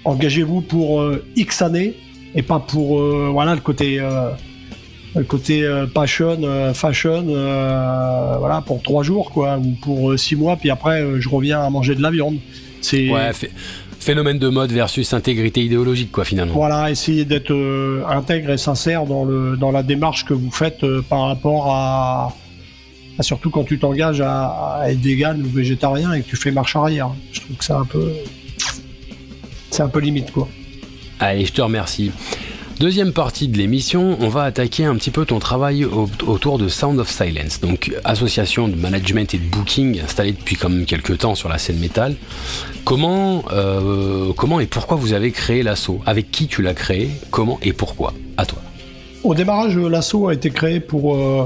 [0.03, 1.93] engagez-vous pour euh, x années
[2.33, 4.01] et pas pour euh, voilà le côté
[5.27, 7.23] côté passion fashion
[8.39, 11.93] voilà pour trois jours quoi ou pour six mois puis après je reviens à manger
[11.93, 12.37] de la viande.
[12.81, 13.11] C'est
[14.01, 16.53] phénomène de mode versus intégrité idéologique, quoi, finalement.
[16.53, 20.83] Voilà, essayez d'être euh, intègre et sincère dans, le, dans la démarche que vous faites
[20.83, 22.33] euh, par rapport à,
[23.19, 27.11] Surtout quand tu t'engages à, être vegan ou végétarien et que tu fais marche arrière.
[27.31, 28.11] Je trouve que c'est un peu.
[29.69, 30.47] C'est un peu limite, quoi.
[31.19, 32.11] Allez, je te remercie.
[32.81, 36.99] Deuxième partie de l'émission, on va attaquer un petit peu ton travail autour de Sound
[36.99, 41.35] of Silence, donc association de management et de booking installée depuis quand même quelques temps
[41.35, 42.15] sur la scène métal.
[42.83, 45.99] Comment, euh, comment et pourquoi vous avez créé l'assaut?
[46.07, 47.11] Avec qui tu l'as créé?
[47.29, 48.15] Comment et pourquoi?
[48.35, 48.57] À toi.
[49.23, 51.45] Au démarrage, l'assaut a été créé pour, euh,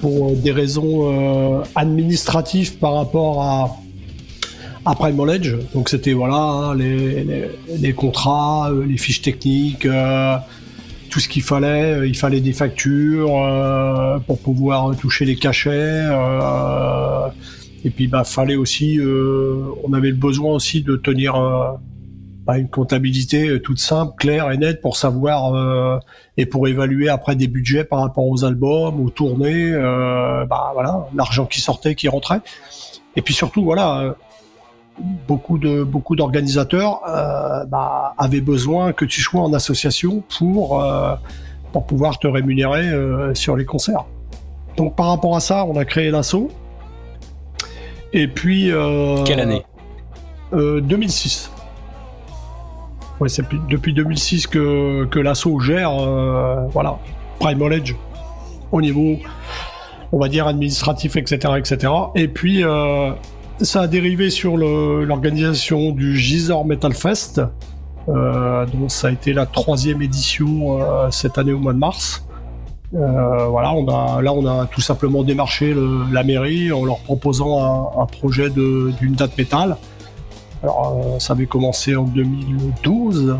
[0.00, 3.76] pour des raisons euh, administratives par rapport à,
[4.84, 5.56] après Knowledge.
[5.72, 10.36] Donc c'était voilà hein, les, les, contrats, euh, les fiches techniques, euh,
[11.10, 11.92] tout ce qu'il fallait.
[11.92, 13.32] Euh, il fallait des factures
[14.26, 16.04] pour pouvoir toucher les cachets.
[17.84, 18.98] et puis bah fallait aussi,
[19.84, 21.34] on avait le besoin aussi de tenir
[22.46, 26.00] bah, une comptabilité toute simple, claire et nette pour savoir
[26.36, 31.46] et pour évaluer après des budgets par rapport aux albums, aux tournées, bah voilà, l'argent
[31.46, 32.40] qui sortait, qui rentrait.
[33.16, 34.16] Et puis surtout voilà
[34.98, 41.14] beaucoup de beaucoup d'organisateurs euh, bah, avaient besoin que tu sois en association pour euh,
[41.72, 44.04] pour pouvoir te rémunérer euh, sur les concerts.
[44.76, 46.50] Donc par rapport à ça, on a créé l'assaut.
[48.12, 48.70] Et puis
[49.24, 49.64] quelle année?
[50.52, 51.50] 2006.
[53.18, 55.90] Ouais, c'est depuis 2006 que que l'assaut gère
[56.70, 56.98] voilà
[57.40, 57.96] Prime Knowledge
[58.70, 59.18] au niveau
[60.12, 61.92] on va dire administratif etc etc.
[62.14, 62.62] Et puis
[63.60, 67.40] ça a dérivé sur l'organisation du Gisor Metal Fest,
[68.08, 72.26] euh, dont ça a été la troisième édition euh, cette année au mois de mars.
[72.94, 73.74] Euh, voilà,
[74.22, 75.74] là on a tout simplement démarché
[76.12, 79.76] la mairie en leur proposant un, projet d'une date métal.
[80.62, 83.36] Alors ça avait commencé en 2012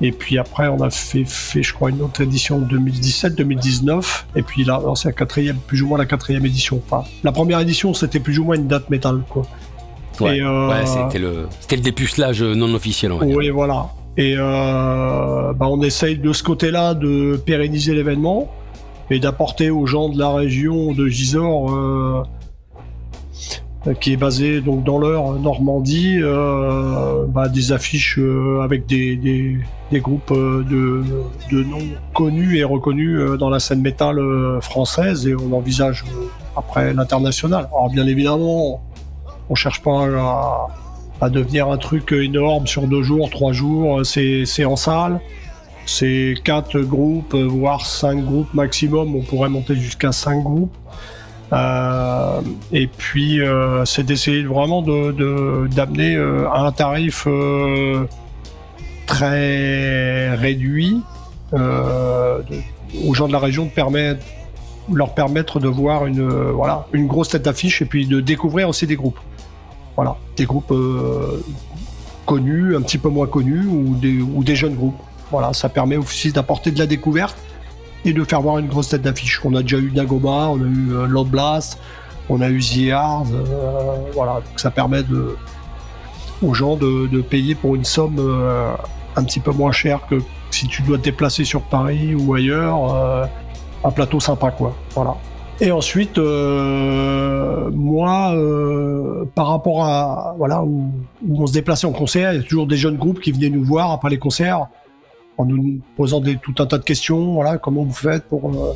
[0.00, 4.24] et puis après, on a fait, fait je crois, une autre édition en 2017-2019.
[4.36, 6.80] Et puis là, c'est la quatrième, plus ou moins la quatrième édition.
[6.86, 9.42] Enfin, la première édition, c'était plus ou moins une date métal, quoi.
[10.20, 13.88] Ouais, euh, c'était le, le dépucelage non officiel, Oui, voilà.
[14.16, 18.50] Et euh, bah, on essaye de ce côté-là de pérenniser l'événement
[19.10, 22.22] et d'apporter aux gens de la région de Gisors euh,
[24.00, 29.56] qui est basé donc dans l'heure Normandie, euh, bah, des affiches euh, avec des, des,
[29.90, 31.02] des groupes euh, de,
[31.50, 31.78] de, noms
[32.14, 34.20] connus et reconnus dans la scène métal
[34.60, 36.04] française et on envisage
[36.56, 37.68] après l'international.
[37.72, 38.82] Alors bien évidemment,
[39.48, 40.68] on cherche pas
[41.22, 44.04] à, devenir un truc énorme sur deux jours, trois jours.
[44.04, 45.20] C'est en salle.
[45.86, 49.16] C'est quatre groupes, voire cinq groupes maximum.
[49.16, 50.76] On pourrait monter jusqu'à cinq groupes.
[51.52, 52.40] Euh,
[52.72, 57.26] et puis, euh, c'est d'essayer vraiment d'amener de, euh, un tarif
[59.06, 61.02] très réduit
[61.52, 64.24] aux gens de la région de permettre
[64.92, 68.86] leur permettre de voir une, voilà, une grosse tête d'affiche et puis de découvrir aussi
[68.88, 69.20] des groupes.
[69.94, 70.74] Voilà, des groupes
[72.26, 74.98] connus, un petit peu moins connus ou des, ou des jeunes groupes.
[75.30, 77.36] Voilà, ça permet aussi d'apporter de la découverte
[78.04, 79.40] et de faire voir une grosse tête d'affiche.
[79.44, 81.78] On a déjà eu Dagobah, on a eu euh, Lord Blast,
[82.28, 83.22] on a eu The euh,
[84.14, 85.36] voilà, donc ça permet de,
[86.42, 88.72] aux gens de, payer pour une somme euh,
[89.16, 90.16] un petit peu moins chère que
[90.50, 93.28] si tu dois te déplacer sur Paris ou ailleurs,
[93.84, 94.74] un plateau sympa quoi.
[94.94, 95.14] Voilà.
[95.60, 96.18] Et ensuite,
[97.72, 98.34] moi,
[99.34, 100.90] par rapport à voilà où,
[101.28, 103.50] où, on se déplaçait en concert, il y a toujours des jeunes groupes qui venaient
[103.50, 104.66] nous voir après les concerts
[105.40, 107.32] en nous posant tout un tas de questions.
[107.34, 108.74] Voilà, comment vous faites pour, euh,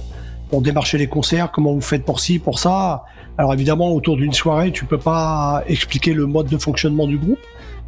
[0.49, 3.05] pour démarcher les concerts Comment vous faites pour ci, pour ça
[3.39, 7.39] Alors évidemment, autour d'une soirée, tu peux pas expliquer le mode de fonctionnement du groupe.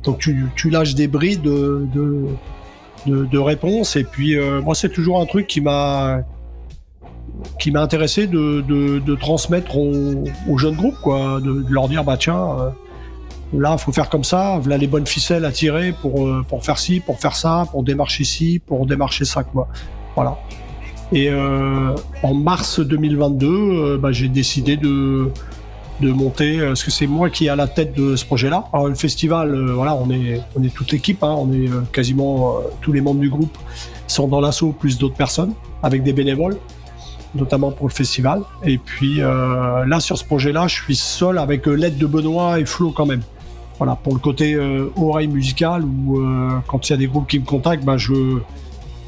[0.04, 3.96] Donc tu, lâches des bris de, de, de, réponses.
[3.96, 6.20] Et puis euh, moi, c'est toujours un truc qui m'a
[7.58, 12.72] qui m'a intéressé de, de, transmettre aux, jeunes groupes, quoi, de, leur dire bah tiens.
[13.54, 16.64] Euh, Là, faut faire comme ça, voilà les bonnes ficelles à tirer pour, euh, pour
[16.64, 19.68] faire ci, pour faire ça, pour démarcher ci, pour démarcher ça, quoi.
[20.14, 20.38] Voilà.
[21.12, 25.30] Et euh, en mars 2022, euh, bah, j'ai décidé de,
[26.00, 28.64] de monter, parce que c'est moi qui est à la tête de ce projet-là.
[28.72, 32.92] Alors le festival, voilà, on est, on est toute l'équipe, hein, on est quasiment tous
[32.92, 33.56] les membres du groupe
[34.08, 36.56] sont dans l'assaut, plus d'autres personnes, avec des bénévoles,
[37.34, 38.42] notamment pour le festival.
[38.64, 42.90] Et puis là, sur ce projet-là, je suis seul avec l'aide de Benoît et Flo
[42.90, 43.22] quand même.
[43.78, 47.38] Voilà, pour le côté euh, oreille musicale, euh, quand il y a des groupes qui
[47.38, 48.38] me contactent, bah, je,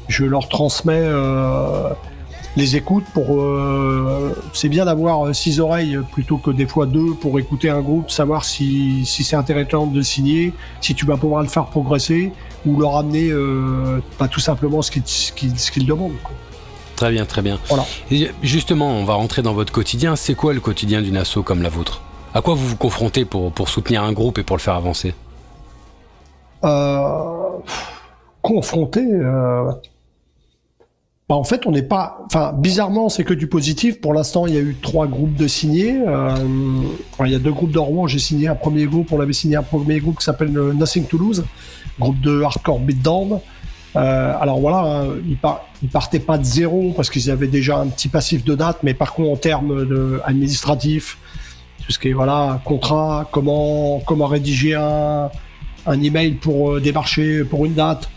[0.07, 1.89] je leur transmets euh,
[2.55, 3.41] les écoutes pour.
[4.53, 8.43] c'est bien d'avoir six oreilles plutôt que des fois deux pour écouter un groupe, savoir
[8.43, 12.31] si, si c'est intéressant de signer, si tu vas pouvoir le faire progresser,
[12.65, 13.31] ou leur amener
[14.17, 16.11] pas tout simplement ce qu'ils ce demandent.
[16.95, 17.59] Très bien, très bien.
[17.69, 17.85] Voilà.
[18.43, 20.15] justement, on va rentrer dans votre quotidien.
[20.15, 22.01] C'est quoi le quotidien d'une asso comme la vôtre?
[22.33, 25.13] À quoi vous vous confrontez pour, pour soutenir un groupe et pour le faire avancer
[26.63, 27.57] euh,
[28.41, 29.71] Confronté euh,
[31.27, 32.19] bah, En fait, on n'est pas.
[32.25, 33.99] Enfin, bizarrement, c'est que du positif.
[34.01, 36.01] Pour l'instant, il y a eu trois groupes de signés.
[36.07, 36.35] Euh,
[37.25, 38.07] il y a deux groupes Rouen.
[38.07, 39.11] J'ai signé un premier groupe.
[39.11, 41.45] On avait signé un premier groupe qui s'appelle Nothing Toulouse,
[41.99, 43.39] groupe de hardcore beatdown.
[43.95, 45.37] Euh, alors voilà, hein, ils,
[45.81, 48.93] ils, partaient pas de zéro parce qu'ils avaient déjà un petit passif de date, mais
[48.93, 51.17] par contre en termes administratifs,
[51.89, 55.31] tout ce voilà contrat, comment comment rédiger un,
[55.87, 58.07] un email pour euh, démarcher pour une date,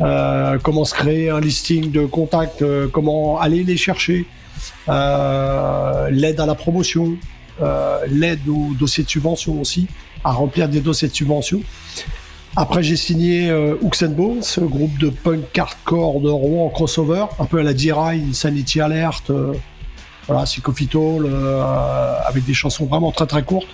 [0.00, 4.24] euh, comment se créer un listing de contacts, euh, comment aller les chercher,
[4.88, 7.18] l'aide à la promotion,
[8.08, 9.86] l'aide au dossier de subvention aussi,
[10.24, 11.60] à remplir des dossiers de subvention.
[12.56, 13.76] Après, j'ai signé euh,
[14.08, 18.80] Bones, groupe de punk hardcore de Rouen en crossover, un peu à la D-Ride, Sanity
[18.80, 19.30] Alert,
[20.26, 23.68] voilà, Psychophytol, euh, avec des chansons vraiment très très courtes.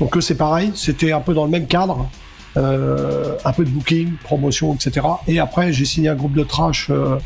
[0.00, 2.08] Donc eux, c'est pareil, c'était un peu dans le même cadre,
[2.56, 5.06] euh, un peu de booking, promotion, etc.
[5.28, 7.18] Et après, j'ai signé un groupe de trash, euh,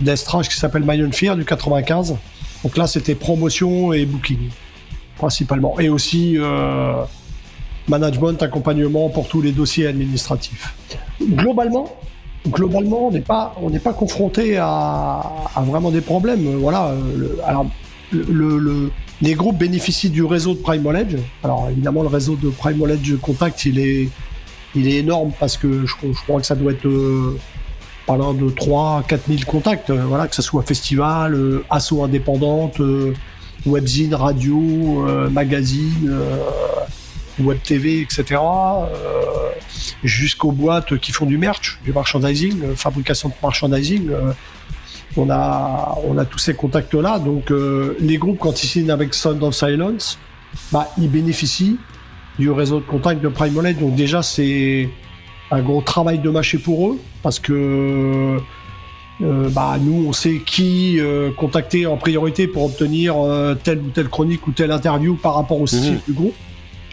[0.00, 2.16] qui s'appelle Mayon Fear du 95.
[2.64, 4.50] Donc là, c'était promotion et booking,
[5.16, 5.78] principalement.
[5.78, 6.94] Et aussi euh,
[7.88, 10.74] management, accompagnement pour tous les dossiers administratifs.
[11.22, 11.96] Globalement,
[12.48, 15.22] globalement, on n'est pas, pas confronté à,
[15.54, 16.56] à, vraiment des problèmes.
[16.56, 16.92] Voilà.
[17.46, 17.66] alors,
[18.12, 18.90] le,
[19.22, 21.16] les groupes bénéficient du réseau de Prime Knowledge.
[21.42, 24.08] Alors évidemment, le réseau de Prime Knowledge Contact, il est,
[24.74, 27.38] il est énorme parce que je, crois que ça doit être euh,
[28.06, 32.80] parlant de 3 4 000 contacts, euh, voilà, que ce soit festival, euh, asso indépendante,
[33.64, 36.14] webzine, radio, magazine,
[37.40, 38.40] web TV, etc.
[40.04, 44.10] jusqu'aux boîtes qui font du merch, du merchandising, fabrication de merchandising
[45.16, 47.18] on a, on a tous ces contacts-là.
[47.18, 50.18] Donc, euh, les groupes, quand ils signent avec Sound of Silence,
[50.72, 51.78] bah, ils bénéficient
[52.38, 54.88] du réseau de contacts de Prime Donc, déjà, c'est
[55.50, 58.38] un gros travail de mâcher pour eux parce que
[59.22, 63.14] euh, bah, nous, on sait qui euh, contacter en priorité pour obtenir
[63.62, 66.00] telle ou telle chronique ou telle interview par rapport au style mhm.
[66.06, 66.34] du groupe.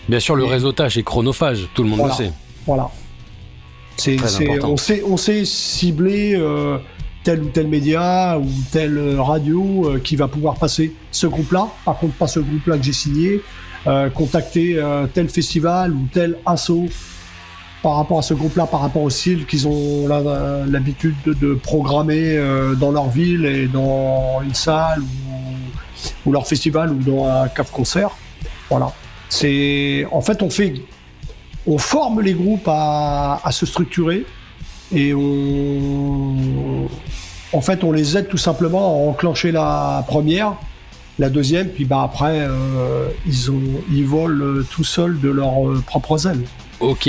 [0.08, 2.32] Bien sûr, le réseautage est chronophage, tout le monde le sait.
[2.66, 2.90] Voilà.
[3.96, 4.18] C'est,
[4.64, 6.36] on, sait, on sait cibler
[7.24, 11.68] tel ou tel média ou telle radio qui va pouvoir passer ce groupe-là.
[11.86, 13.42] Par contre, pas ce groupe-là que j'ai signé.
[14.14, 14.82] contacter
[15.14, 16.86] tel festival ou tel assaut
[17.82, 22.42] par rapport à ce groupe-là, par rapport au style qu'ils ont l'habitude de, programmer
[22.80, 25.02] dans leur ville et dans une salle
[26.26, 28.12] ou, leur festival ou dans un cave concert.
[28.70, 28.92] Voilà.
[29.30, 30.74] C'est en fait on fait
[31.66, 34.26] on forme les groupes à, se structurer
[34.94, 36.36] et on,
[37.54, 40.56] en fait, on les aide tout simplement à enclencher la première,
[41.20, 45.82] la deuxième, puis bah après, euh, ils, ont, ils volent tout seuls de leurs euh,
[45.86, 46.44] propres ailes.
[46.80, 47.08] Ok.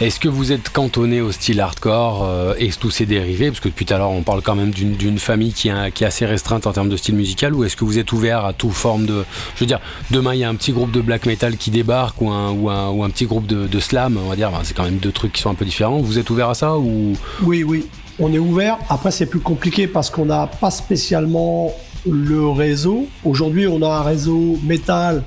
[0.00, 3.48] Est-ce que vous êtes cantonné au style hardcore euh, et tous ses dérivés?
[3.48, 6.24] Parce que depuis tout à l'heure, on parle quand même d'une famille qui, est assez
[6.24, 7.54] restreinte en termes de style musical.
[7.54, 9.24] Ou est-ce que vous êtes ouvert à toute forme de.
[9.54, 9.80] Je veux dire,
[10.10, 12.70] demain, il y a un petit groupe de black metal qui débarque ou un, ou
[12.70, 14.50] un, petit groupe de, slam, on va dire.
[14.62, 15.98] c'est quand même deux trucs qui sont un peu différents.
[15.98, 17.12] Vous êtes ouvert à ça ou?
[17.42, 17.86] Oui, oui.
[18.18, 18.78] On est ouvert.
[18.88, 21.72] Après, c'est plus compliqué parce qu'on n'a pas spécialement
[22.06, 23.06] le réseau.
[23.24, 25.22] Aujourd'hui, on a un réseau métal,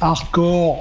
[0.00, 0.80] hardcore,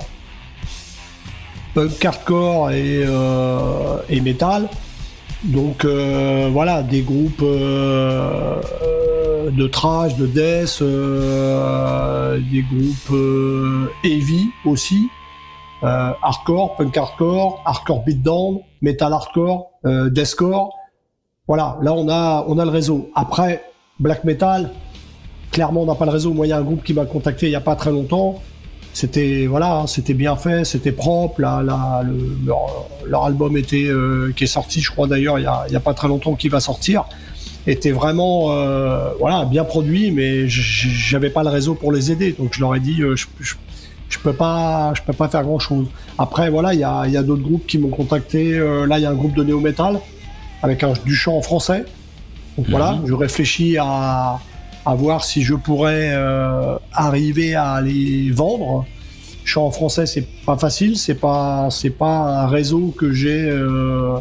[1.73, 4.67] punk hardcore et, euh, et metal.
[5.43, 8.61] Donc euh, voilà, des groupes euh,
[9.51, 10.83] de trash, de death,
[12.51, 15.07] des groupes heavy aussi,
[15.81, 20.80] hardcore, punk hardcore, hardcore beatdown, metal hardcore, deathcore.
[21.51, 23.09] Voilà, là on a on a le réseau.
[23.13, 23.61] Après
[23.99, 24.71] black metal,
[25.51, 26.31] clairement on n'a pas le réseau.
[26.33, 28.39] Moi il y a un groupe qui m'a contacté il n'y a pas très longtemps
[28.93, 31.41] c'était voilà, hein, c'était bien fait, c'était propre.
[31.41, 31.61] Là,
[33.05, 36.07] leur, album était euh, qui est sorti, je crois d'ailleurs, il y a, pas très
[36.07, 37.03] longtemps, qui va sortir,
[37.67, 42.53] était vraiment euh, voilà bien produit, mais j'avais pas le réseau pour les aider, donc
[42.53, 45.87] je leur ai dit euh, je, je, peux pas, je peux pas faire grand chose.
[46.17, 48.57] Après voilà, il y a, y a d'autres groupes qui m'ont contacté.
[48.87, 49.99] là, il y a un groupe de néo metal
[50.61, 51.85] avec un, du chant en français.
[52.57, 53.07] Donc voilà, mhm.
[53.07, 54.39] je réfléchis à
[54.85, 58.85] à voir si je pourrais euh, arriver à les vendre.
[59.45, 64.17] Suis en français, c'est pas facile, c'est pas c'est pas un réseau que j'ai euh,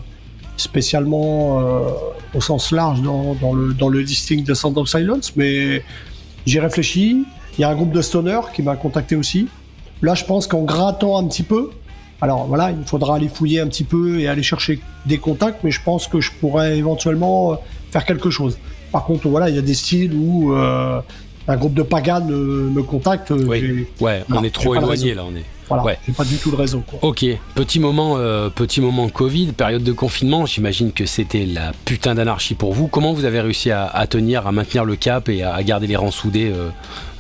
[0.57, 1.91] spécialement euh,
[2.35, 5.83] au sens large dans, dans, le dans le listing de Sound of Silence, mais
[6.47, 7.25] j'ai réfléchi.
[7.59, 9.49] Il y a un groupe de stoner qui m'a contacté aussi.
[10.03, 11.71] Là, je pense qu'en grattant un petit peu,
[12.21, 15.71] alors voilà, il faudra aller fouiller un petit peu et aller chercher des contacts, mais
[15.71, 17.59] je pense que je pourrais éventuellement
[17.91, 18.59] faire quelque chose.
[18.93, 21.01] Par contre, voilà, il y a des styles où euh,
[21.49, 23.31] un groupe de pagans me contacte.
[23.31, 23.87] Oui.
[24.01, 25.45] Ouais, on est trop éloigné là, on est.
[25.69, 25.99] Voilà, ouais.
[26.05, 26.83] j'ai pas du tout le réseau.
[26.85, 26.99] Quoi.
[27.03, 30.45] Ok, petit moment, euh, petit moment Covid, période de confinement.
[30.45, 32.89] J'imagine que c'était la putain d'anarchie pour vous.
[32.89, 36.11] Comment vous avez réussi à, tenir, à maintenir le cap et à, garder les rangs
[36.11, 36.71] soudés euh,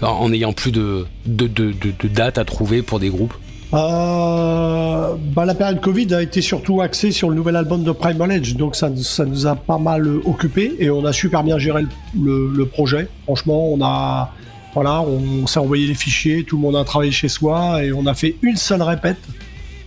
[0.05, 3.34] en n'ayant plus de, de, de, de dates à trouver pour des groupes?
[3.72, 8.32] Euh, bah, la période Covid a été surtout axée sur le nouvel album de Primal
[8.32, 11.84] Edge, donc ça, ça nous a pas mal occupé et on a super bien géré
[12.20, 13.08] le, projet.
[13.24, 14.32] Franchement, on a,
[14.74, 18.06] voilà, on, s'est envoyé les fichiers, tout le monde a travaillé chez soi et on
[18.06, 19.20] a fait une seule répète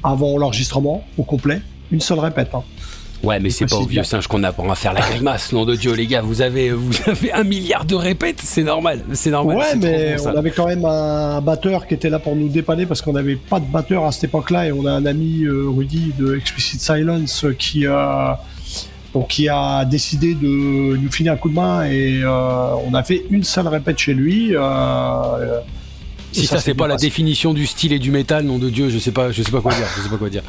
[0.02, 1.62] avant l'enregistrement au complet,
[1.92, 2.56] une seule répète.
[2.56, 2.64] Hein.
[3.24, 5.76] Ouais, mais c'est pas au vieux singe qu'on apprend à faire la grimace, nom de
[5.76, 6.22] Dieu, les gars.
[6.22, 9.58] Vous avez, vous avez un milliard de répètes, c'est normal, c'est normal.
[9.58, 13.02] Ouais, mais on avait quand même un batteur qui était là pour nous dépanner parce
[13.02, 16.12] qu'on n'avait pas de batteur à cette époque-là et on a un ami euh, Rudy
[16.20, 18.42] de Explicit Silence qui a
[19.14, 23.04] donc qui a décidé de nous filer un coup de main et euh, on a
[23.04, 24.54] fait une seule répète chez lui.
[24.54, 25.60] Euh,
[26.32, 28.98] si ça, c'est pas la définition du style et du métal, nom de Dieu, je
[28.98, 30.42] sais pas, je sais pas quoi dire, je sais pas quoi dire.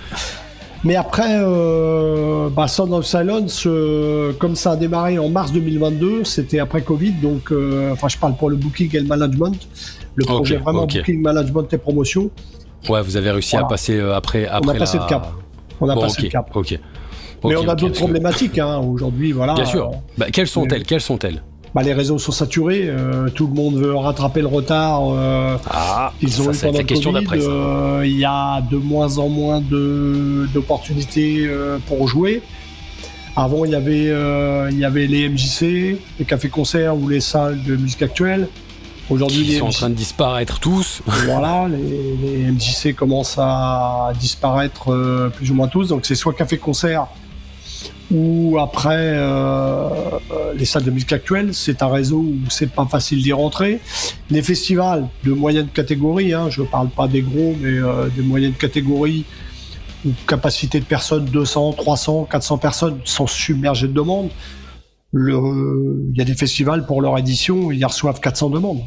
[0.85, 6.25] Mais après, euh, bah, Sound of Silence, euh, comme ça a démarré en mars 2022,
[6.25, 9.57] c'était après Covid, donc euh, enfin je parle pour le booking et le management,
[10.15, 12.31] le projet vraiment booking, management et promotion.
[12.91, 14.73] Ouais, vous avez réussi à passer euh, après, après.
[14.73, 15.33] On a passé le cap.
[15.81, 16.55] On a passé le cap.
[16.55, 16.79] Ok.
[17.45, 19.55] Mais on a d'autres problématiques hein, aujourd'hui, voilà.
[19.55, 19.91] Bien sûr.
[20.19, 20.85] Bah, quelles sont-elles?
[20.85, 21.43] Quelles sont-elles?
[21.75, 26.13] Bah, les réseaux sont saturés, euh, tout le monde veut rattraper le retard euh, ah,
[26.21, 27.27] qu'ils ont eu pendant le question Covid.
[27.33, 31.51] Euh, il y a de moins en moins d'opportunités
[31.89, 32.43] pour jouer.
[33.37, 34.13] Avant, il y avait,
[34.71, 38.49] il y avait les MJC, les cafés-concerts ou les salles de musique actuelle.
[39.11, 41.03] Aujourd'hui, ils sont en train de disparaître tous.
[41.27, 45.89] Voilà, les, les MJC commencent à disparaître plus ou moins tous.
[45.89, 47.09] Donc, c'est soit café-concert,
[48.11, 49.89] ou après euh,
[50.31, 53.81] euh, les salles de musique actuelles, c'est un réseau où c'est pas facile d'y rentrer.
[54.31, 58.53] Les festivals de moyenne catégorie, hein, je parle pas des gros, mais euh, des moyennes
[58.53, 59.25] catégories,
[60.05, 64.29] où capacité de personnes 200, 300, 400 personnes sont submergées de demandes.
[65.15, 68.83] Il y a des festivals pour leur édition, ils reçoivent 400 demandes.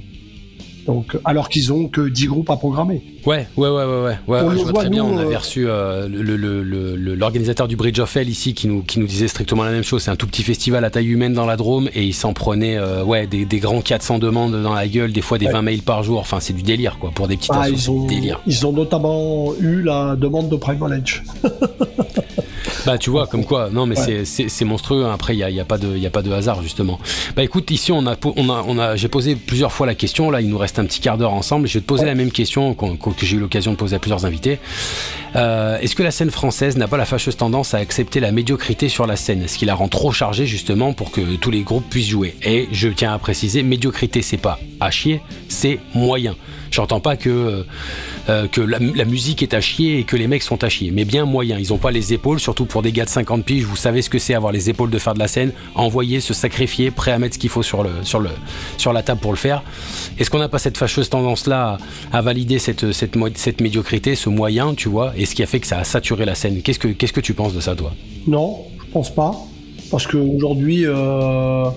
[0.88, 3.04] Donc, alors qu'ils ont que 10 groupes à programmer.
[3.26, 4.40] Ouais, ouais, ouais, ouais, ouais.
[4.52, 5.04] je vois très bien.
[5.04, 5.68] On avait reçu
[6.08, 10.04] l'organisateur du Bridge of Hell ici qui nous, qui nous disait strictement la même chose.
[10.04, 12.80] C'est un tout petit festival à taille humaine dans la Drôme et ils s'en prenaient
[13.04, 16.04] ouais, des, des, grands 400 demandes dans la gueule, des fois des 20 mails par
[16.04, 16.20] jour.
[16.20, 17.12] Enfin, c'est du délire quoi.
[17.14, 18.40] Pour des petites ah, ils ont, délire.
[18.48, 21.22] Ils ont notamment eu la demande de Primal Edge.
[22.86, 25.12] Bah tu vois, comme quoi, non mais c'est monstrueux, hein.
[25.14, 27.00] après il n'y a, y a, pas de, a pas de hasard justement.
[27.36, 30.32] Bah écoute, ici on a, on a, on a, j'ai posé plusieurs fois la question,
[30.32, 32.32] là il nous reste un petit quart d'heure ensemble, je vais te poser la même
[32.32, 34.60] question que j'ai eu l'occasion de poser à plusieurs invités.
[35.36, 38.90] Euh, est-ce que la scène française n'a pas la fâcheuse tendance à accepter la médiocrité
[38.90, 39.44] sur la scène?
[39.44, 42.36] Est-ce qu'il la rend trop chargée justement pour que tous les groupes puissent jouer?
[42.44, 46.36] Et je tiens à préciser, médiocrité c'est pas à chier, c'est moyen.
[46.72, 47.64] J'entends pas que, euh,
[48.30, 51.06] euh, que la, musique est à chier et que les mecs sont à chier, mais
[51.06, 51.58] bien moyen.
[51.60, 53.64] Ils ont pas les épaules, surtout pour des gars de 50 piges.
[53.64, 56.34] Vous savez ce que c'est avoir les épaules de faire de la scène, envoyer, se
[56.34, 58.30] sacrifier, prêt à mettre ce qu'il faut sur, le, sur, le,
[58.78, 59.64] sur la table pour le faire.
[60.18, 61.78] Est-ce qu'on n'a pas cette fâcheuse tendance-là
[62.12, 65.60] à, valider cette, cette, cette, médiocrité, ce moyen, tu vois, et ce qui a fait
[65.60, 66.62] que ça a saturé la scène?
[66.62, 67.94] Qu'est-ce que, que tu penses de ça, toi?
[68.28, 69.36] Non, je pense pas.
[69.90, 71.70] Parce qu'aujourd'hui, euh,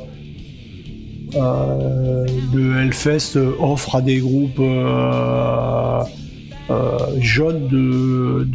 [1.34, 6.02] le Hellfest offre à des groupes euh,
[6.70, 8.46] euh, jeunes de,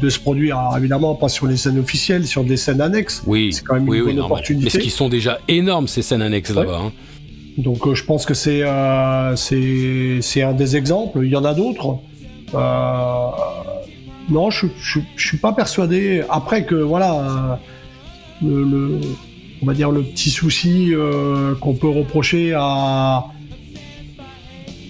[0.00, 0.58] de, se produire.
[0.76, 3.22] évidemment, pas sur les scènes officielles, sur des scènes annexes.
[3.26, 4.64] Oui, c'est quand même une bonne opportunité.
[4.64, 6.80] Mais ce qui sont déjà énormes ces scènes annexes là-bas.
[6.86, 6.92] Hein.
[7.58, 8.62] Donc je pense que c'est
[9.36, 11.20] c'est un des exemples.
[11.24, 11.98] Il y en a d'autres.
[14.30, 16.22] non, je, je, suis pas persuadé.
[16.30, 17.60] Après que voilà,
[18.42, 19.00] le
[19.62, 23.26] on va dire, le petit souci euh, qu'on peut reprocher à,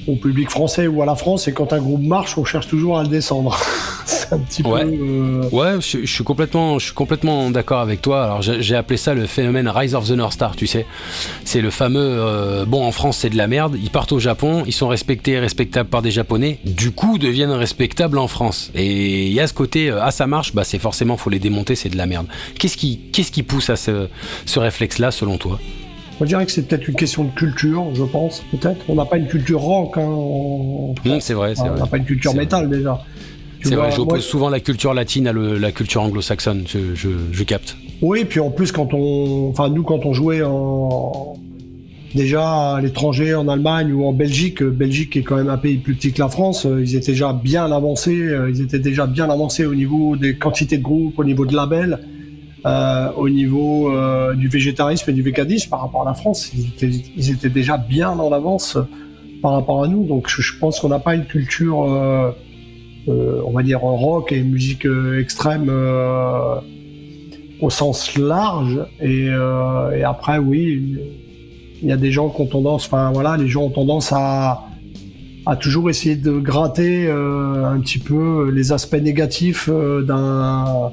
[0.07, 2.99] au public français ou à la France, c'est quand un groupe marche, on cherche toujours
[2.99, 3.59] à le descendre.
[4.05, 4.85] c'est un petit ouais.
[4.85, 4.91] peu.
[4.91, 8.25] Euh, ouais, je, suis complètement, je suis complètement d'accord avec toi.
[8.25, 10.87] Alors j'ai appelé ça le phénomène Rise of the North Star, tu sais.
[11.45, 12.01] C'est le fameux.
[12.01, 13.77] Euh, bon, en France, c'est de la merde.
[13.83, 16.59] Ils partent au Japon, ils sont respectés et respectables par des Japonais.
[16.65, 18.71] Du coup, deviennent respectables en France.
[18.75, 21.75] Et il y a ce côté, ah ça marche, bah c'est forcément faut les démonter,
[21.75, 22.27] c'est de la merde.
[22.59, 24.09] Qu'est-ce qui, qu'est-ce qui pousse à ce,
[24.47, 25.59] ce réflexe-là, selon toi?
[26.23, 28.81] Je dirais que c'est peut-être une question de culture, je pense, peut-être.
[28.89, 29.97] On n'a pas une culture rock.
[29.97, 31.73] Hein, mmh, c'est vrai, c'est vrai.
[31.77, 33.03] On n'a pas une culture métal déjà.
[33.63, 37.77] C'est vrai, j'oppose souvent la culture latine à la culture anglo-saxonne, je, capte.
[38.01, 41.37] Oui, puis en plus, quand on, enfin nous, quand on jouait en,
[42.15, 45.95] déjà à l'étranger, en Allemagne ou en Belgique, Belgique est quand même un pays plus
[45.95, 49.31] petit que la France, euh, ils étaient déjà bien avancés, euh, ils étaient déjà bien
[49.31, 52.01] avancés au niveau des quantités de groupes, au niveau de labels.
[52.65, 56.53] Euh, au niveau euh, du végétarisme et du véganisme par rapport à la France.
[56.55, 58.79] Ils étaient, déjà bien en avance
[59.43, 60.05] par rapport à nous.
[60.05, 62.31] Donc je, pense qu'on n'a pas une culture, euh,
[63.09, 64.87] on va dire, rock et musique
[65.19, 65.69] extrême
[67.61, 68.79] au sens large.
[69.01, 69.29] Et,
[70.05, 70.99] après, oui,
[71.83, 74.69] il y a des gens qui ont tendance, enfin voilà, les gens ont tendance à,
[75.47, 80.93] à toujours essayer de gratter un petit peu les aspects négatifs d'un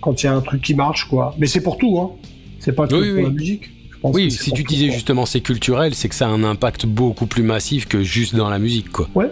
[0.00, 1.34] quand il y a un truc qui marche, quoi.
[1.38, 2.10] Mais c'est pour tout, hein.
[2.58, 3.70] C'est pas que pour la musique.
[4.02, 7.42] oui, si tu disais justement c'est culturel, c'est que ça a un impact beaucoup plus
[7.42, 9.08] massif que juste dans la musique, quoi.
[9.14, 9.30] Ouais,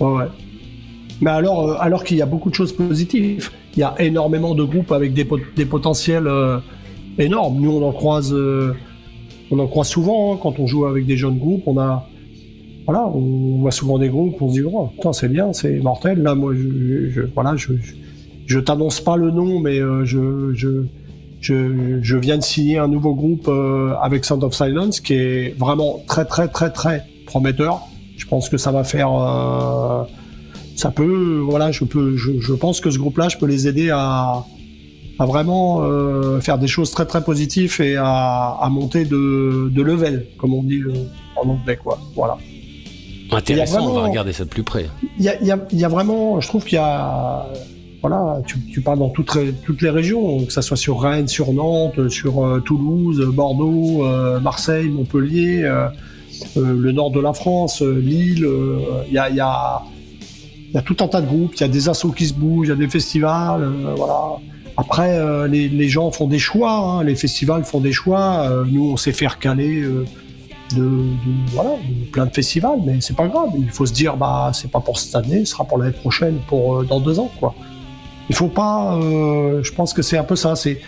[0.00, 0.26] ouais, ouais.
[1.22, 4.54] Mais alors, euh, alors qu'il y a beaucoup de choses positives, il y a énormément
[4.54, 6.58] de groupes avec des, des potentiels euh,
[7.16, 7.60] énormes.
[7.60, 8.74] Nous, on en croise, euh,
[9.52, 11.62] on en croise souvent hein, quand on joue avec des jeunes groupes.
[11.66, 12.08] On a,
[12.86, 16.22] voilà, on voit souvent des groupes, on se dit, oh, c'est bien, c'est mortel.
[16.22, 17.92] Là, moi, je, voilà, je je
[18.58, 20.84] t'annonce pas le nom, mais euh, je, je,
[21.40, 26.00] je, viens de signer un nouveau groupe euh, avec Sound of Silence qui est vraiment
[26.06, 27.80] très très très très prometteur.
[28.16, 30.04] Je pense que ça va faire, euh,
[30.76, 34.44] ça peut, voilà, je peux, je, pense que ce groupe-là, je peux les aider à,
[35.18, 35.82] à vraiment
[36.40, 40.62] faire des choses très très positives et à, à monter de, de, level, comme on
[40.62, 40.82] dit
[41.36, 41.98] en anglais, quoi.
[42.14, 42.36] Voilà.
[43.32, 44.86] Intéressant, on va regarder ça de plus près.
[45.18, 47.46] Il y a, y, y a, vraiment, je trouve qu'il y a
[48.02, 49.32] voilà, tu, parles dans toutes,
[49.80, 54.88] les régions, que ce soit sur Rennes, sur Nantes, sur euh, Toulouse, Bordeaux, euh, Marseille,
[54.88, 55.88] Montpellier, euh,
[56.56, 58.44] le nord de la France, Lille.
[59.06, 59.82] Il y a,
[60.84, 62.72] tout un tas de groupes, il y a des assos qui se bougent, il y
[62.72, 63.70] a des festivals.
[63.96, 64.32] voilà.
[64.76, 68.64] Après, les, gens font des choix, hein, les festivals font des choix.
[68.68, 69.84] nous, on sait faire caler.
[70.74, 70.88] De,
[71.52, 71.72] voilà,
[72.12, 73.50] plein de festivals, mais c'est pas grave.
[73.58, 76.38] Il faut se dire, bah, c'est pas pour cette année, ce sera pour l'année prochaine,
[76.48, 77.54] pour dans deux ans, quoi.
[78.32, 78.96] Il faut pas.
[78.96, 80.56] Euh, je pense que c'est un peu ça.
[80.56, 80.80] C'est.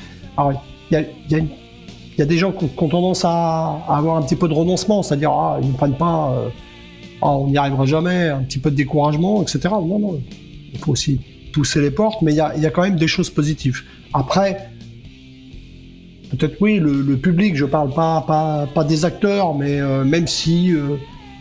[0.91, 5.03] il y a, des gens qui ont, tendance à, avoir un petit peu de renoncement,
[5.03, 6.49] c'est-à-dire ah, ils ne prennent pas, euh,
[7.21, 9.69] ah, on n'y arrivera jamais, un petit peu de découragement, etc.
[9.73, 10.23] Non, non,
[10.73, 11.21] il faut aussi
[11.53, 13.83] pousser les portes, mais il y a, quand même des choses positives.
[14.15, 14.71] Après,
[16.31, 20.73] peut-être oui, le, public, je parle pas, pas, pas des acteurs, mais euh, même si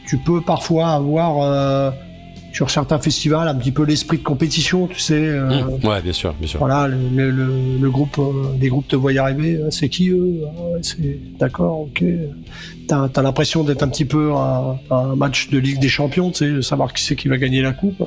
[0.05, 1.93] tu peux parfois avoir
[2.53, 5.19] sur certains festivals un petit peu l'esprit de compétition, tu sais.
[5.19, 5.85] Mmh.
[5.85, 6.59] ouais, bien sûr, bien sûr.
[6.59, 8.21] Voilà, le, le, groupe,
[8.61, 9.59] les groupes te voient y arriver.
[9.71, 12.03] C'est qui eux ah C'est d'accord, ok.
[12.87, 16.37] T'as as, l'impression d'être un petit peu un, un, match de Ligue des Champions, tu
[16.37, 18.03] sais, de savoir qui c'est qui va gagner la coupe.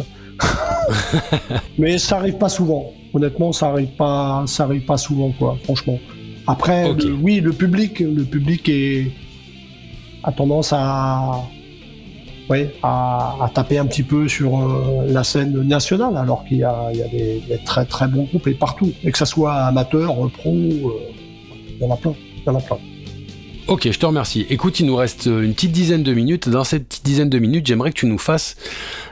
[1.79, 2.93] Mais ça arrive pas souvent.
[3.15, 5.59] Honnêtement, ça arrive pas, ça arrive pas souvent, quoi.
[5.65, 5.99] Franchement.
[6.47, 9.11] Après, oui, le public, le public est,
[10.23, 11.43] a tendance à,
[12.49, 16.89] ouais, à, taper un petit peu sur euh, la scène nationale, alors qu'il y a,
[16.93, 20.15] il y a des, très très bons groupes et partout, et que ça soit amateur,
[20.31, 20.91] pro, euh,
[21.71, 22.79] il y en a plein, il y en a plein.
[23.69, 24.47] Ok, je te remercie.
[24.49, 26.49] Écoute, il nous reste une petite dizaine de minutes.
[26.49, 28.55] Dans cette petite dizaine de minutes, j'aimerais que tu nous fasses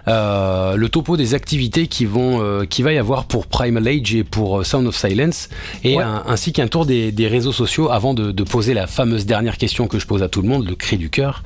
[0.06, 4.14] euh, le topo des activités qui vont, euh, qui va y avoir pour Primal Age
[4.14, 5.48] et pour euh, Sound of Silence,
[5.82, 9.98] et ainsi qu'un tour des, réseaux sociaux avant de, poser la fameuse dernière question que
[9.98, 11.42] je pose à tout le monde, le cri du cœur.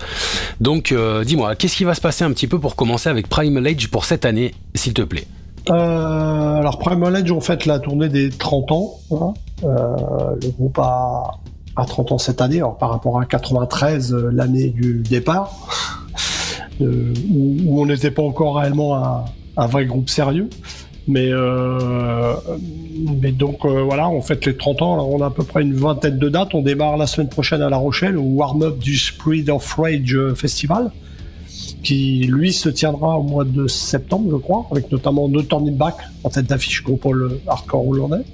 [0.61, 0.94] Donc,
[1.24, 4.04] dis-moi, qu'est-ce qui va se passer un petit peu pour commencer avec Primal Age pour
[4.04, 5.26] cette année, s'il te plaît?
[5.70, 8.98] Alors Primal Age, on fait la tournée des 30 ans.
[9.12, 9.32] Hein.
[9.62, 11.38] le groupe a,
[11.78, 15.52] à 30 ans cette année, par rapport à 93, euh, l'année du départ,
[16.80, 19.24] euh, où, on n'était pas encore réellement
[19.56, 20.50] un, vrai groupe sérieux.
[21.06, 22.34] Mais, euh,
[23.32, 24.94] donc voilà, on fête les 30 ans.
[24.94, 26.54] Alors on a à peu près une vingtaine de dates.
[26.54, 30.90] On démarre la semaine prochaine à La Rochelle au warm-up du Spirit of Rage Festival,
[31.82, 35.94] qui lui se tiendra au mois de septembre, je crois, avec notamment No Turning Back
[36.24, 37.08] en tête d'affiche groupe
[37.46, 38.24] hardcore hollandais.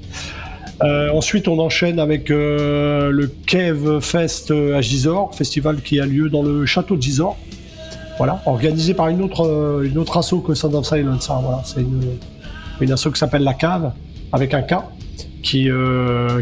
[0.85, 6.29] Euh, ensuite, on enchaîne avec euh, le Cave Fest à Gisors, festival qui a lieu
[6.29, 7.39] dans le château de Gisors.
[8.19, 11.31] Voilà, organisé par une autre, euh, une autre asso que Sound of Silence.
[11.31, 12.03] Hein, voilà, c'est une,
[12.81, 13.93] une asso qui s'appelle La Cave,
[14.33, 14.75] avec un K,
[15.43, 15.69] qui,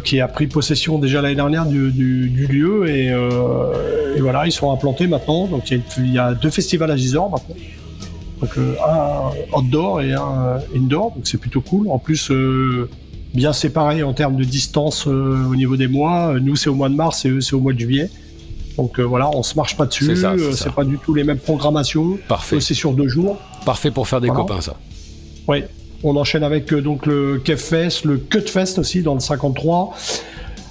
[0.05, 2.89] qui a pris possession déjà l'année dernière du, lieu.
[2.89, 5.47] Et, et, voilà, ils sont implantés maintenant.
[5.47, 7.57] Donc il y, a deux festivals à Gisors maintenant.
[8.41, 11.89] Donc un outdoor et un indoor, donc c'est plutôt cool.
[11.89, 12.31] En plus,
[13.35, 16.35] bien séparés en termes de distance euh, au niveau des mois.
[16.41, 18.11] Nous, c'est au mois de mars et eux, c'est au mois de juillet.
[18.77, 20.17] Donc euh, voilà, on se marche pas dessus.
[20.17, 22.19] C'est euh, pas du tout les mêmes programmations.
[22.29, 22.61] Parfait.
[22.61, 23.39] c'est sur deux jours.
[23.65, 24.77] Parfait pour faire des copains, ça.
[25.49, 25.65] Oui.
[26.05, 29.95] On enchaîne avec donc le Fest, le Cutfest aussi dans le 53.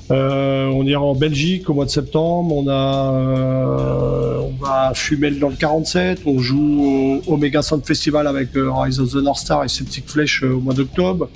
[0.10, 2.54] on ira en Belgique au mois de septembre.
[2.54, 6.24] On a, on va fumer dans le 47.
[6.26, 10.44] On joue au Omega Sound Festival avec Rise of the North Star et Septic Flesh
[10.44, 11.30] au mois d'octobre.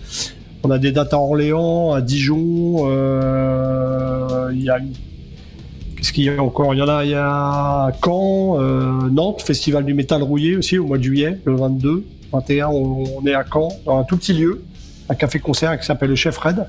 [0.65, 2.87] On a des dates à Orléans, à Dijon.
[2.89, 4.79] Euh, il y a
[5.95, 6.73] Qu'est-ce qu'il y a encore?
[6.73, 10.79] Il y en a, il y a Caen, euh, Nantes, Festival du métal rouillé aussi
[10.79, 12.03] au mois de juillet, le 22,
[12.33, 14.63] 21, on, est à Caen, dans un tout petit lieu,
[15.07, 16.65] un café-concert qui s'appelle le Chef Red.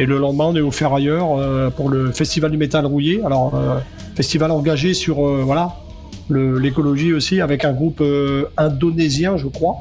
[0.00, 3.22] Et le lendemain, on est au Ferrailleur euh, pour le Festival du métal rouillé.
[3.24, 3.52] Alors,
[4.16, 5.76] festival engagé sur voilà
[6.30, 8.02] l'écologie aussi, avec un groupe
[8.56, 9.78] indonésien, je crois.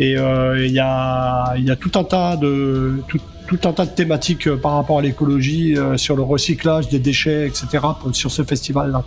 [0.00, 3.20] Et euh, il y, a, tout un tas de tout,
[3.64, 7.46] un tas de thématiques euh, par rapport à l'écologie, euh, sur le recyclage des déchets,
[7.46, 7.84] etc.
[8.12, 9.04] sur ce festival-là.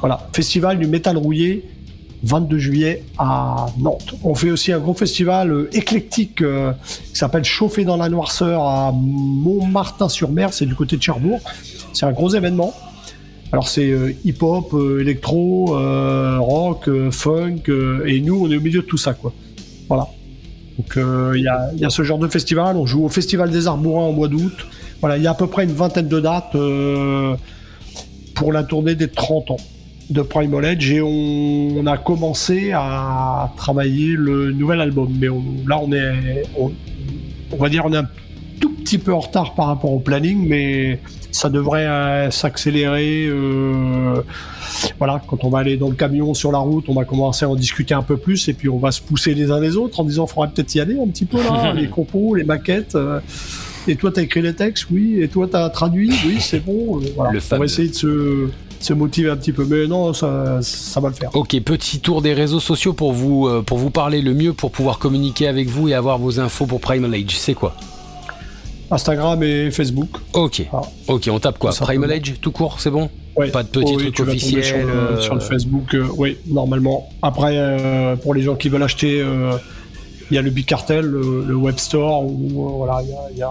[0.00, 1.68] Voilà, festival du métal rouillé,
[2.22, 4.14] 22 juillet à Nantes.
[4.24, 6.44] On fait aussi un gros festival éclectique qui
[7.12, 11.40] s'appelle Chauffer dans la noirceur à Montmartin-sur-Mer, c'est du côté de Cherbourg.
[11.92, 12.72] C'est un gros événement.
[13.52, 15.76] Alors c'est hip-hop, électro,
[16.38, 17.64] rock, funk,
[18.06, 19.34] et nous on est au milieu de tout ça quoi.
[19.88, 20.08] Voilà.
[20.78, 22.76] Donc euh, il y, a, ce genre de festival.
[22.76, 24.66] On joue au Festival des Arbourins au mois d'août.
[25.00, 27.34] Voilà, il y a à peu près une vingtaine de dates euh,
[28.34, 29.56] pour la tournée des 30 ans
[30.10, 35.08] de Primal Edge et on, a commencé à travailler le nouvel album.
[35.18, 35.28] Mais
[35.66, 38.08] là, on est, on, va dire, on est un
[38.58, 41.00] tout petit peu en retard par rapport au planning, mais
[41.36, 43.26] ça devrait euh, s'accélérer.
[43.28, 44.22] Euh,
[44.98, 47.48] voilà, quand on va aller dans le camion sur la route, on va commencer à
[47.48, 50.00] en discuter un peu plus et puis on va se pousser les uns les autres
[50.00, 52.94] en disant, faudrait peut-être y aller un petit peu là, les compos, les maquettes.
[52.94, 53.20] Euh,
[53.86, 55.18] et toi, tu as écrit les textes, oui.
[55.20, 57.00] Et toi, tu as traduit, oui, c'est bon.
[57.14, 57.38] Voilà.
[57.52, 58.48] on va essayer de se,
[58.80, 59.64] se, motiver un petit peu.
[59.64, 61.30] Mais non, ça, ça, va le faire.
[61.34, 64.98] Ok, petit tour des réseaux sociaux pour vous, pour vous parler le mieux, pour pouvoir
[64.98, 67.38] communiquer avec vous et avoir vos infos pour Primal Age.
[67.38, 67.76] C'est quoi?
[68.90, 70.10] Instagram et Facebook.
[70.32, 70.62] Ok.
[70.72, 70.82] Ah.
[71.08, 74.64] Ok, on tape quoi Primal Age tout court, c'est bon Pas de petits trucs officiels
[74.64, 77.08] sur, euh, sur, le Facebook, euh, oui, normalement.
[77.22, 79.24] Après, euh, pour les gens qui veulent acheter,
[80.30, 83.50] il y a le Bicartel, le, le web store, où voilà, il y a,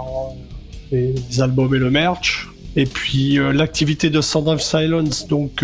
[0.92, 2.50] des albums et le merch.
[2.78, 5.64] Et puis l'activité de Sound of Silence, donc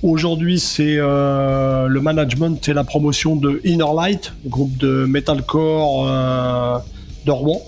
[0.00, 6.06] Aujourd'hui, c'est le management et la promotion de Inner Light, groupe de metalcore
[7.26, 7.60] de Rouen,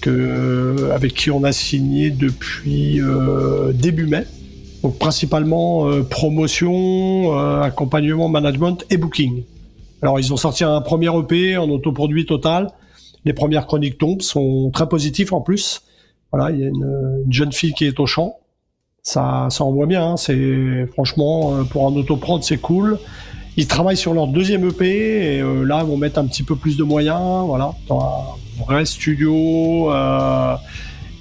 [0.00, 4.24] que, avec qui on a signé depuis euh, début mai.
[4.82, 9.42] Donc principalement promotion, accompagnement, management et booking.
[10.00, 12.68] Alors ils ont sorti un premier EP en autoproduit total.
[13.26, 15.82] Les premières chroniques tombent, sont très positifs en plus.
[16.32, 18.36] Voilà, il y a une, jeune fille qui est au chant.
[19.02, 20.12] Ça, ça envoie bien.
[20.12, 20.16] Hein.
[20.16, 22.98] C'est franchement pour un autoprod, c'est cool.
[23.56, 26.56] Ils travaillent sur leur deuxième EP et euh, là, ils vont mettre un petit peu
[26.56, 27.74] plus de moyens, voilà,
[28.60, 29.92] vrai studio.
[29.92, 30.56] Euh,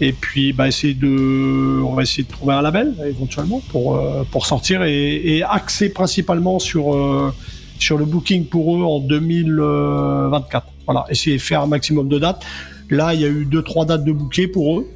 [0.01, 4.23] et puis, bah, essayer de, on va essayer de trouver un label éventuellement pour euh,
[4.31, 7.33] pour sortir et, axer principalement sur
[7.79, 10.67] sur le booking pour eux en 2024.
[10.85, 12.43] Voilà, essayer de faire un maximum de dates.
[12.89, 14.87] Là, il y a eu deux trois dates de bouquet pour eux.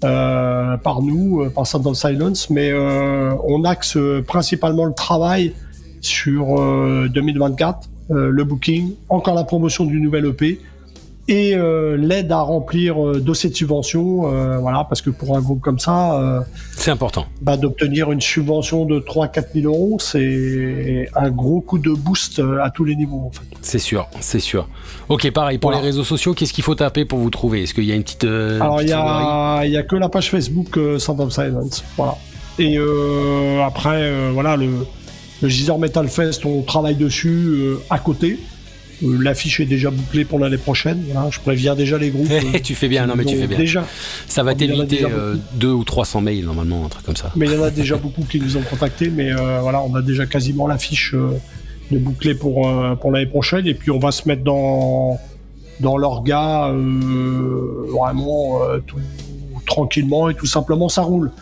[0.00, 5.52] par nous, par Sound of Silence, mais on axe principalement le travail
[6.06, 6.46] sur
[7.12, 10.60] 2024, euh, euh, le booking, encore la promotion du nouvel EP
[11.28, 14.22] et euh, l'aide à remplir euh, dossier de subvention,
[14.60, 16.44] voilà, parce que pour un groupe comme ça,
[16.76, 17.26] c'est important.
[17.40, 22.70] Bah, d'obtenir une subvention de 3-4 000 euros, c'est un gros coup de boost à
[22.70, 23.24] tous les niveaux.
[23.26, 23.44] En fait.
[23.62, 24.68] C'est sûr, c'est sûr.
[25.08, 27.62] Ok, pareil pour les réseaux sociaux, qu'est-ce qu'il faut taper pour vous trouver?
[27.62, 30.30] Est-ce qu'il y a une petite Alors il y a, y a que la page
[30.30, 32.16] Facebook Sound of Silence, voilà.
[32.58, 32.78] Et
[33.64, 34.70] après, voilà le
[35.42, 38.38] le Gisor Metal Fest, on travaille dessus euh, à côté.
[39.02, 41.04] Euh, l'affiche est déjà bouclée pour l'année prochaine.
[41.30, 42.30] je préviens déjà les groupes.
[42.62, 43.58] tu fais bien, non mais tu fais bien.
[43.58, 43.86] Déjà,
[44.26, 47.32] ça va t'éviter euh, deux ou 300 mails normalement, un truc comme ça.
[47.36, 50.02] Mais il y en a déjà beaucoup qui nous ont contactés, mais voilà, on a
[50.02, 51.14] déjà quasiment l'affiche
[51.90, 52.68] de bouclée pour
[53.00, 55.18] pour l'année prochaine, et puis on va se mettre dans
[55.80, 56.72] dans l'orga
[57.92, 58.96] vraiment tout
[59.66, 61.32] tranquillement et tout simplement ça roule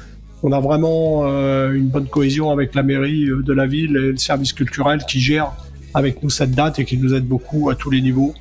[0.44, 4.12] on a vraiment euh, une bonne cohésion avec la mairie euh, de la ville et
[4.12, 5.52] le service culturel qui gère
[5.94, 8.34] avec nous cette date et qui nous aide beaucoup à tous les niveaux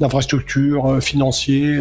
[0.00, 1.78] d'infrastructure, euh, financier.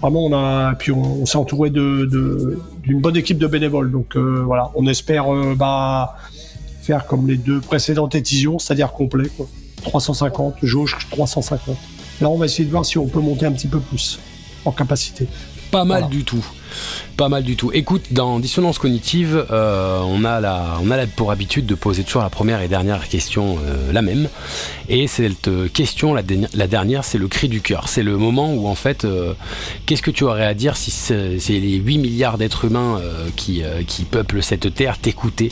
[0.00, 3.90] vraiment, on a, puis on, s'est entouré de, d'une bonne équipe de bénévoles.
[3.90, 5.26] Donc voilà, on espère
[5.56, 6.16] bah,
[6.82, 9.28] faire comme les deux précédentes éditions, c'est-à-dire complet,
[9.82, 11.76] 350, jauge 350.
[12.20, 14.18] Là, on va essayer de voir si on peut monter un petit peu plus
[14.64, 15.26] en capacité.
[15.70, 16.44] Pas mal du tout.
[17.18, 17.72] Pas mal du tout.
[17.74, 20.78] Écoute, dans Dissonance Cognitive, euh, on, a la,
[21.16, 24.28] pour habitude de poser toujours la première et dernière question euh, la même.
[24.88, 27.88] Et cette question, la, dernière, c'est le cri du cœur.
[27.88, 29.34] C'est le moment où, en fait, euh,
[29.84, 33.00] qu'est-ce que tu aurais à dire si c'est les 8 milliards d'êtres humains
[33.34, 33.64] qui,
[34.08, 35.50] peuplent cette terre t'écoutaient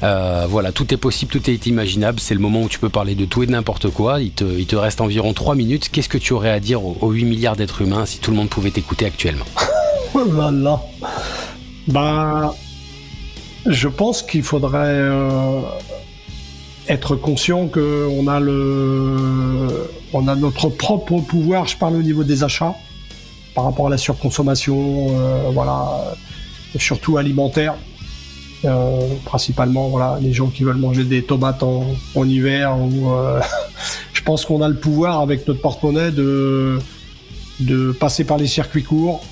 [0.00, 2.20] voilà, tout est possible, tout est imaginable.
[2.20, 4.20] C'est le moment où tu peux parler de tout et de n'importe quoi.
[4.20, 5.88] Il te, il te, reste environ 3 minutes.
[5.90, 8.48] Qu'est-ce que tu aurais à dire aux 8 milliards d'êtres humains si tout le monde
[8.50, 9.46] pouvait t'écouter actuellement?
[10.14, 10.80] Oh là
[11.88, 12.54] Bah,
[13.66, 15.60] je pense qu'il faudrait euh,
[16.88, 21.66] être conscient qu'on a le, on a notre propre pouvoir.
[21.66, 22.74] Je parle au niveau des achats
[23.54, 26.14] par rapport à la surconsommation, euh, voilà,
[26.78, 27.74] surtout alimentaire.
[28.64, 31.84] Euh, principalement, voilà, les gens qui veulent manger des tomates en,
[32.24, 32.76] hiver.
[32.78, 33.10] Ou,
[34.12, 36.78] je pense qu'on a le pouvoir avec notre porte-monnaie de
[37.60, 39.22] de passer par les circuits courts,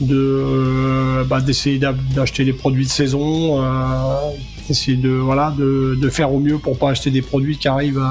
[0.00, 4.30] de euh, bah, d'essayer d'acheter des produits de saison, euh,
[4.68, 8.02] essayer de voilà de, de, faire au mieux pour pas acheter des produits qui arrivent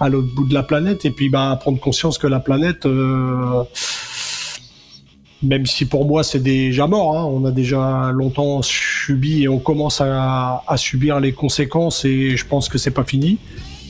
[0.00, 3.62] à, l'autre bout de la planète et puis bah prendre conscience que la planète euh,
[5.42, 9.58] même si pour moi c'est déjà mort, hein, on a déjà longtemps subi et on
[9.58, 13.38] commence à, à, subir les conséquences et je pense que c'est pas fini.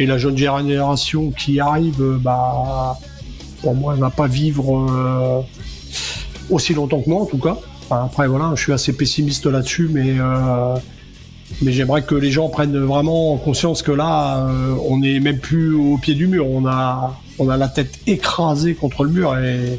[0.01, 2.99] Et la jeune génération qui arrive, bah,
[3.63, 5.45] pour moi, elle va pas vivre
[6.51, 7.57] aussi longtemps que moi en tout cas.
[7.91, 10.77] après voilà, je suis assez pessimiste là-dessus, mais euh,
[11.63, 15.75] mais j'aimerais que les gens prennent vraiment conscience que là, euh, on n'est même plus
[15.75, 19.79] au pied du mur, on a on a la tête écrasée contre le mur et,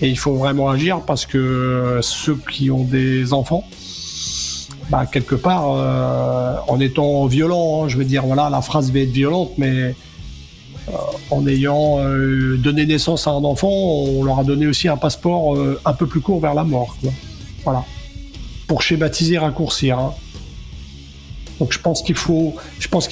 [0.00, 3.64] et il faut vraiment agir parce que ceux qui ont des enfants,
[4.90, 9.00] bah, quelque part, euh, en étant violent, hein, je veux dire, voilà, la phrase va
[9.00, 9.94] être violente, mais
[11.30, 15.56] en ayant euh, donné naissance à un enfant, on leur a donné aussi un passeport
[15.56, 16.96] euh, un peu plus court vers la mort.
[17.64, 17.84] Voilà.
[18.68, 19.98] Pour schématiser, raccourcir.
[19.98, 20.14] Hein.
[21.58, 22.54] Donc je pense qu'il faut,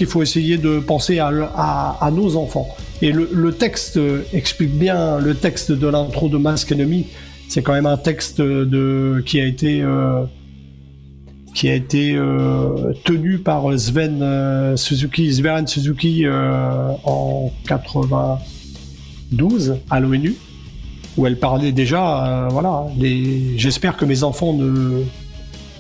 [0.06, 2.68] faut essayer de penser à, nos enfants.
[3.02, 3.98] Et le, le, texte
[4.32, 7.06] explique bien le texte de l'intro de Mask Enemy.
[7.48, 9.82] C'est quand même un texte de, qui a été
[11.54, 20.00] qui a été euh, tenu par Sven euh, Suzuki, Sven Suzuki euh, en 92 à
[20.00, 20.34] l'ONU,
[21.16, 22.88] où elle parlait déjà, voilà,
[23.56, 25.04] j'espère que mes enfants ne,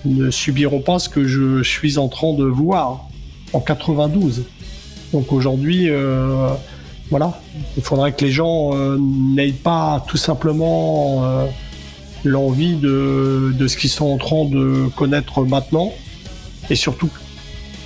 [0.04, 3.08] ne subiront pas ce que je suis en train de voir
[3.52, 4.44] en 92.
[5.12, 5.88] Donc aujourd'hui,
[7.10, 7.40] voilà,
[7.76, 11.48] il faudrait que les gens n'aient pas tout simplement
[12.24, 15.92] l'envie de, de, ce qu'ils sont en train de connaître maintenant,
[16.70, 17.10] et surtout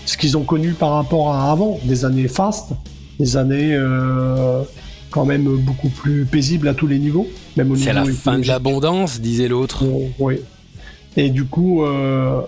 [0.06, 2.70] ce qu'ils ont connu par rapport à avant, des années fast,
[3.18, 4.62] des années euh,
[5.10, 7.26] quand même beaucoup plus paisibles à tous les niveaux,
[7.56, 9.84] même au C'est la fin de l'abondance, disait l'autre.
[10.18, 10.40] oui.
[11.16, 12.42] Et du coup, euh,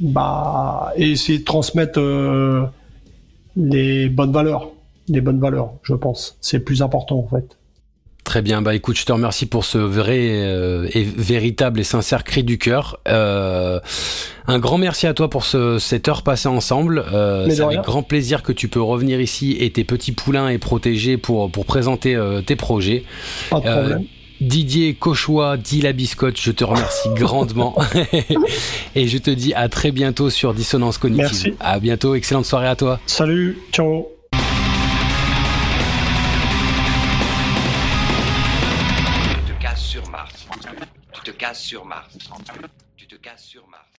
[0.00, 2.64] bah, et essayer de transmettre euh,
[3.56, 4.70] les bonnes valeurs,
[5.08, 6.36] les bonnes valeurs, je pense.
[6.40, 7.58] C'est le plus important en fait.
[8.24, 12.24] Très bien, bah écoute, je te remercie pour ce vrai euh, et véritable et sincère
[12.24, 12.98] cri du cœur.
[13.06, 13.80] Euh,
[14.46, 17.04] un grand merci à toi pour ce, cette heure passée ensemble.
[17.12, 20.56] Euh, c'est avec grand plaisir que tu peux revenir ici et tes petits poulains et
[20.56, 23.04] protégés pour, pour présenter tes projets.
[23.50, 24.04] Pas de problème.
[24.40, 27.76] Didier Cauchois, dit la biscotte, je te remercie grandement.
[28.96, 31.28] et je te dis à très bientôt sur Dissonance Cognitive.
[31.30, 31.54] Merci.
[31.60, 33.00] À bientôt, excellente soirée à toi.
[33.06, 34.13] Salut, ciao.
[42.96, 43.73] Tu te casses sur Mars.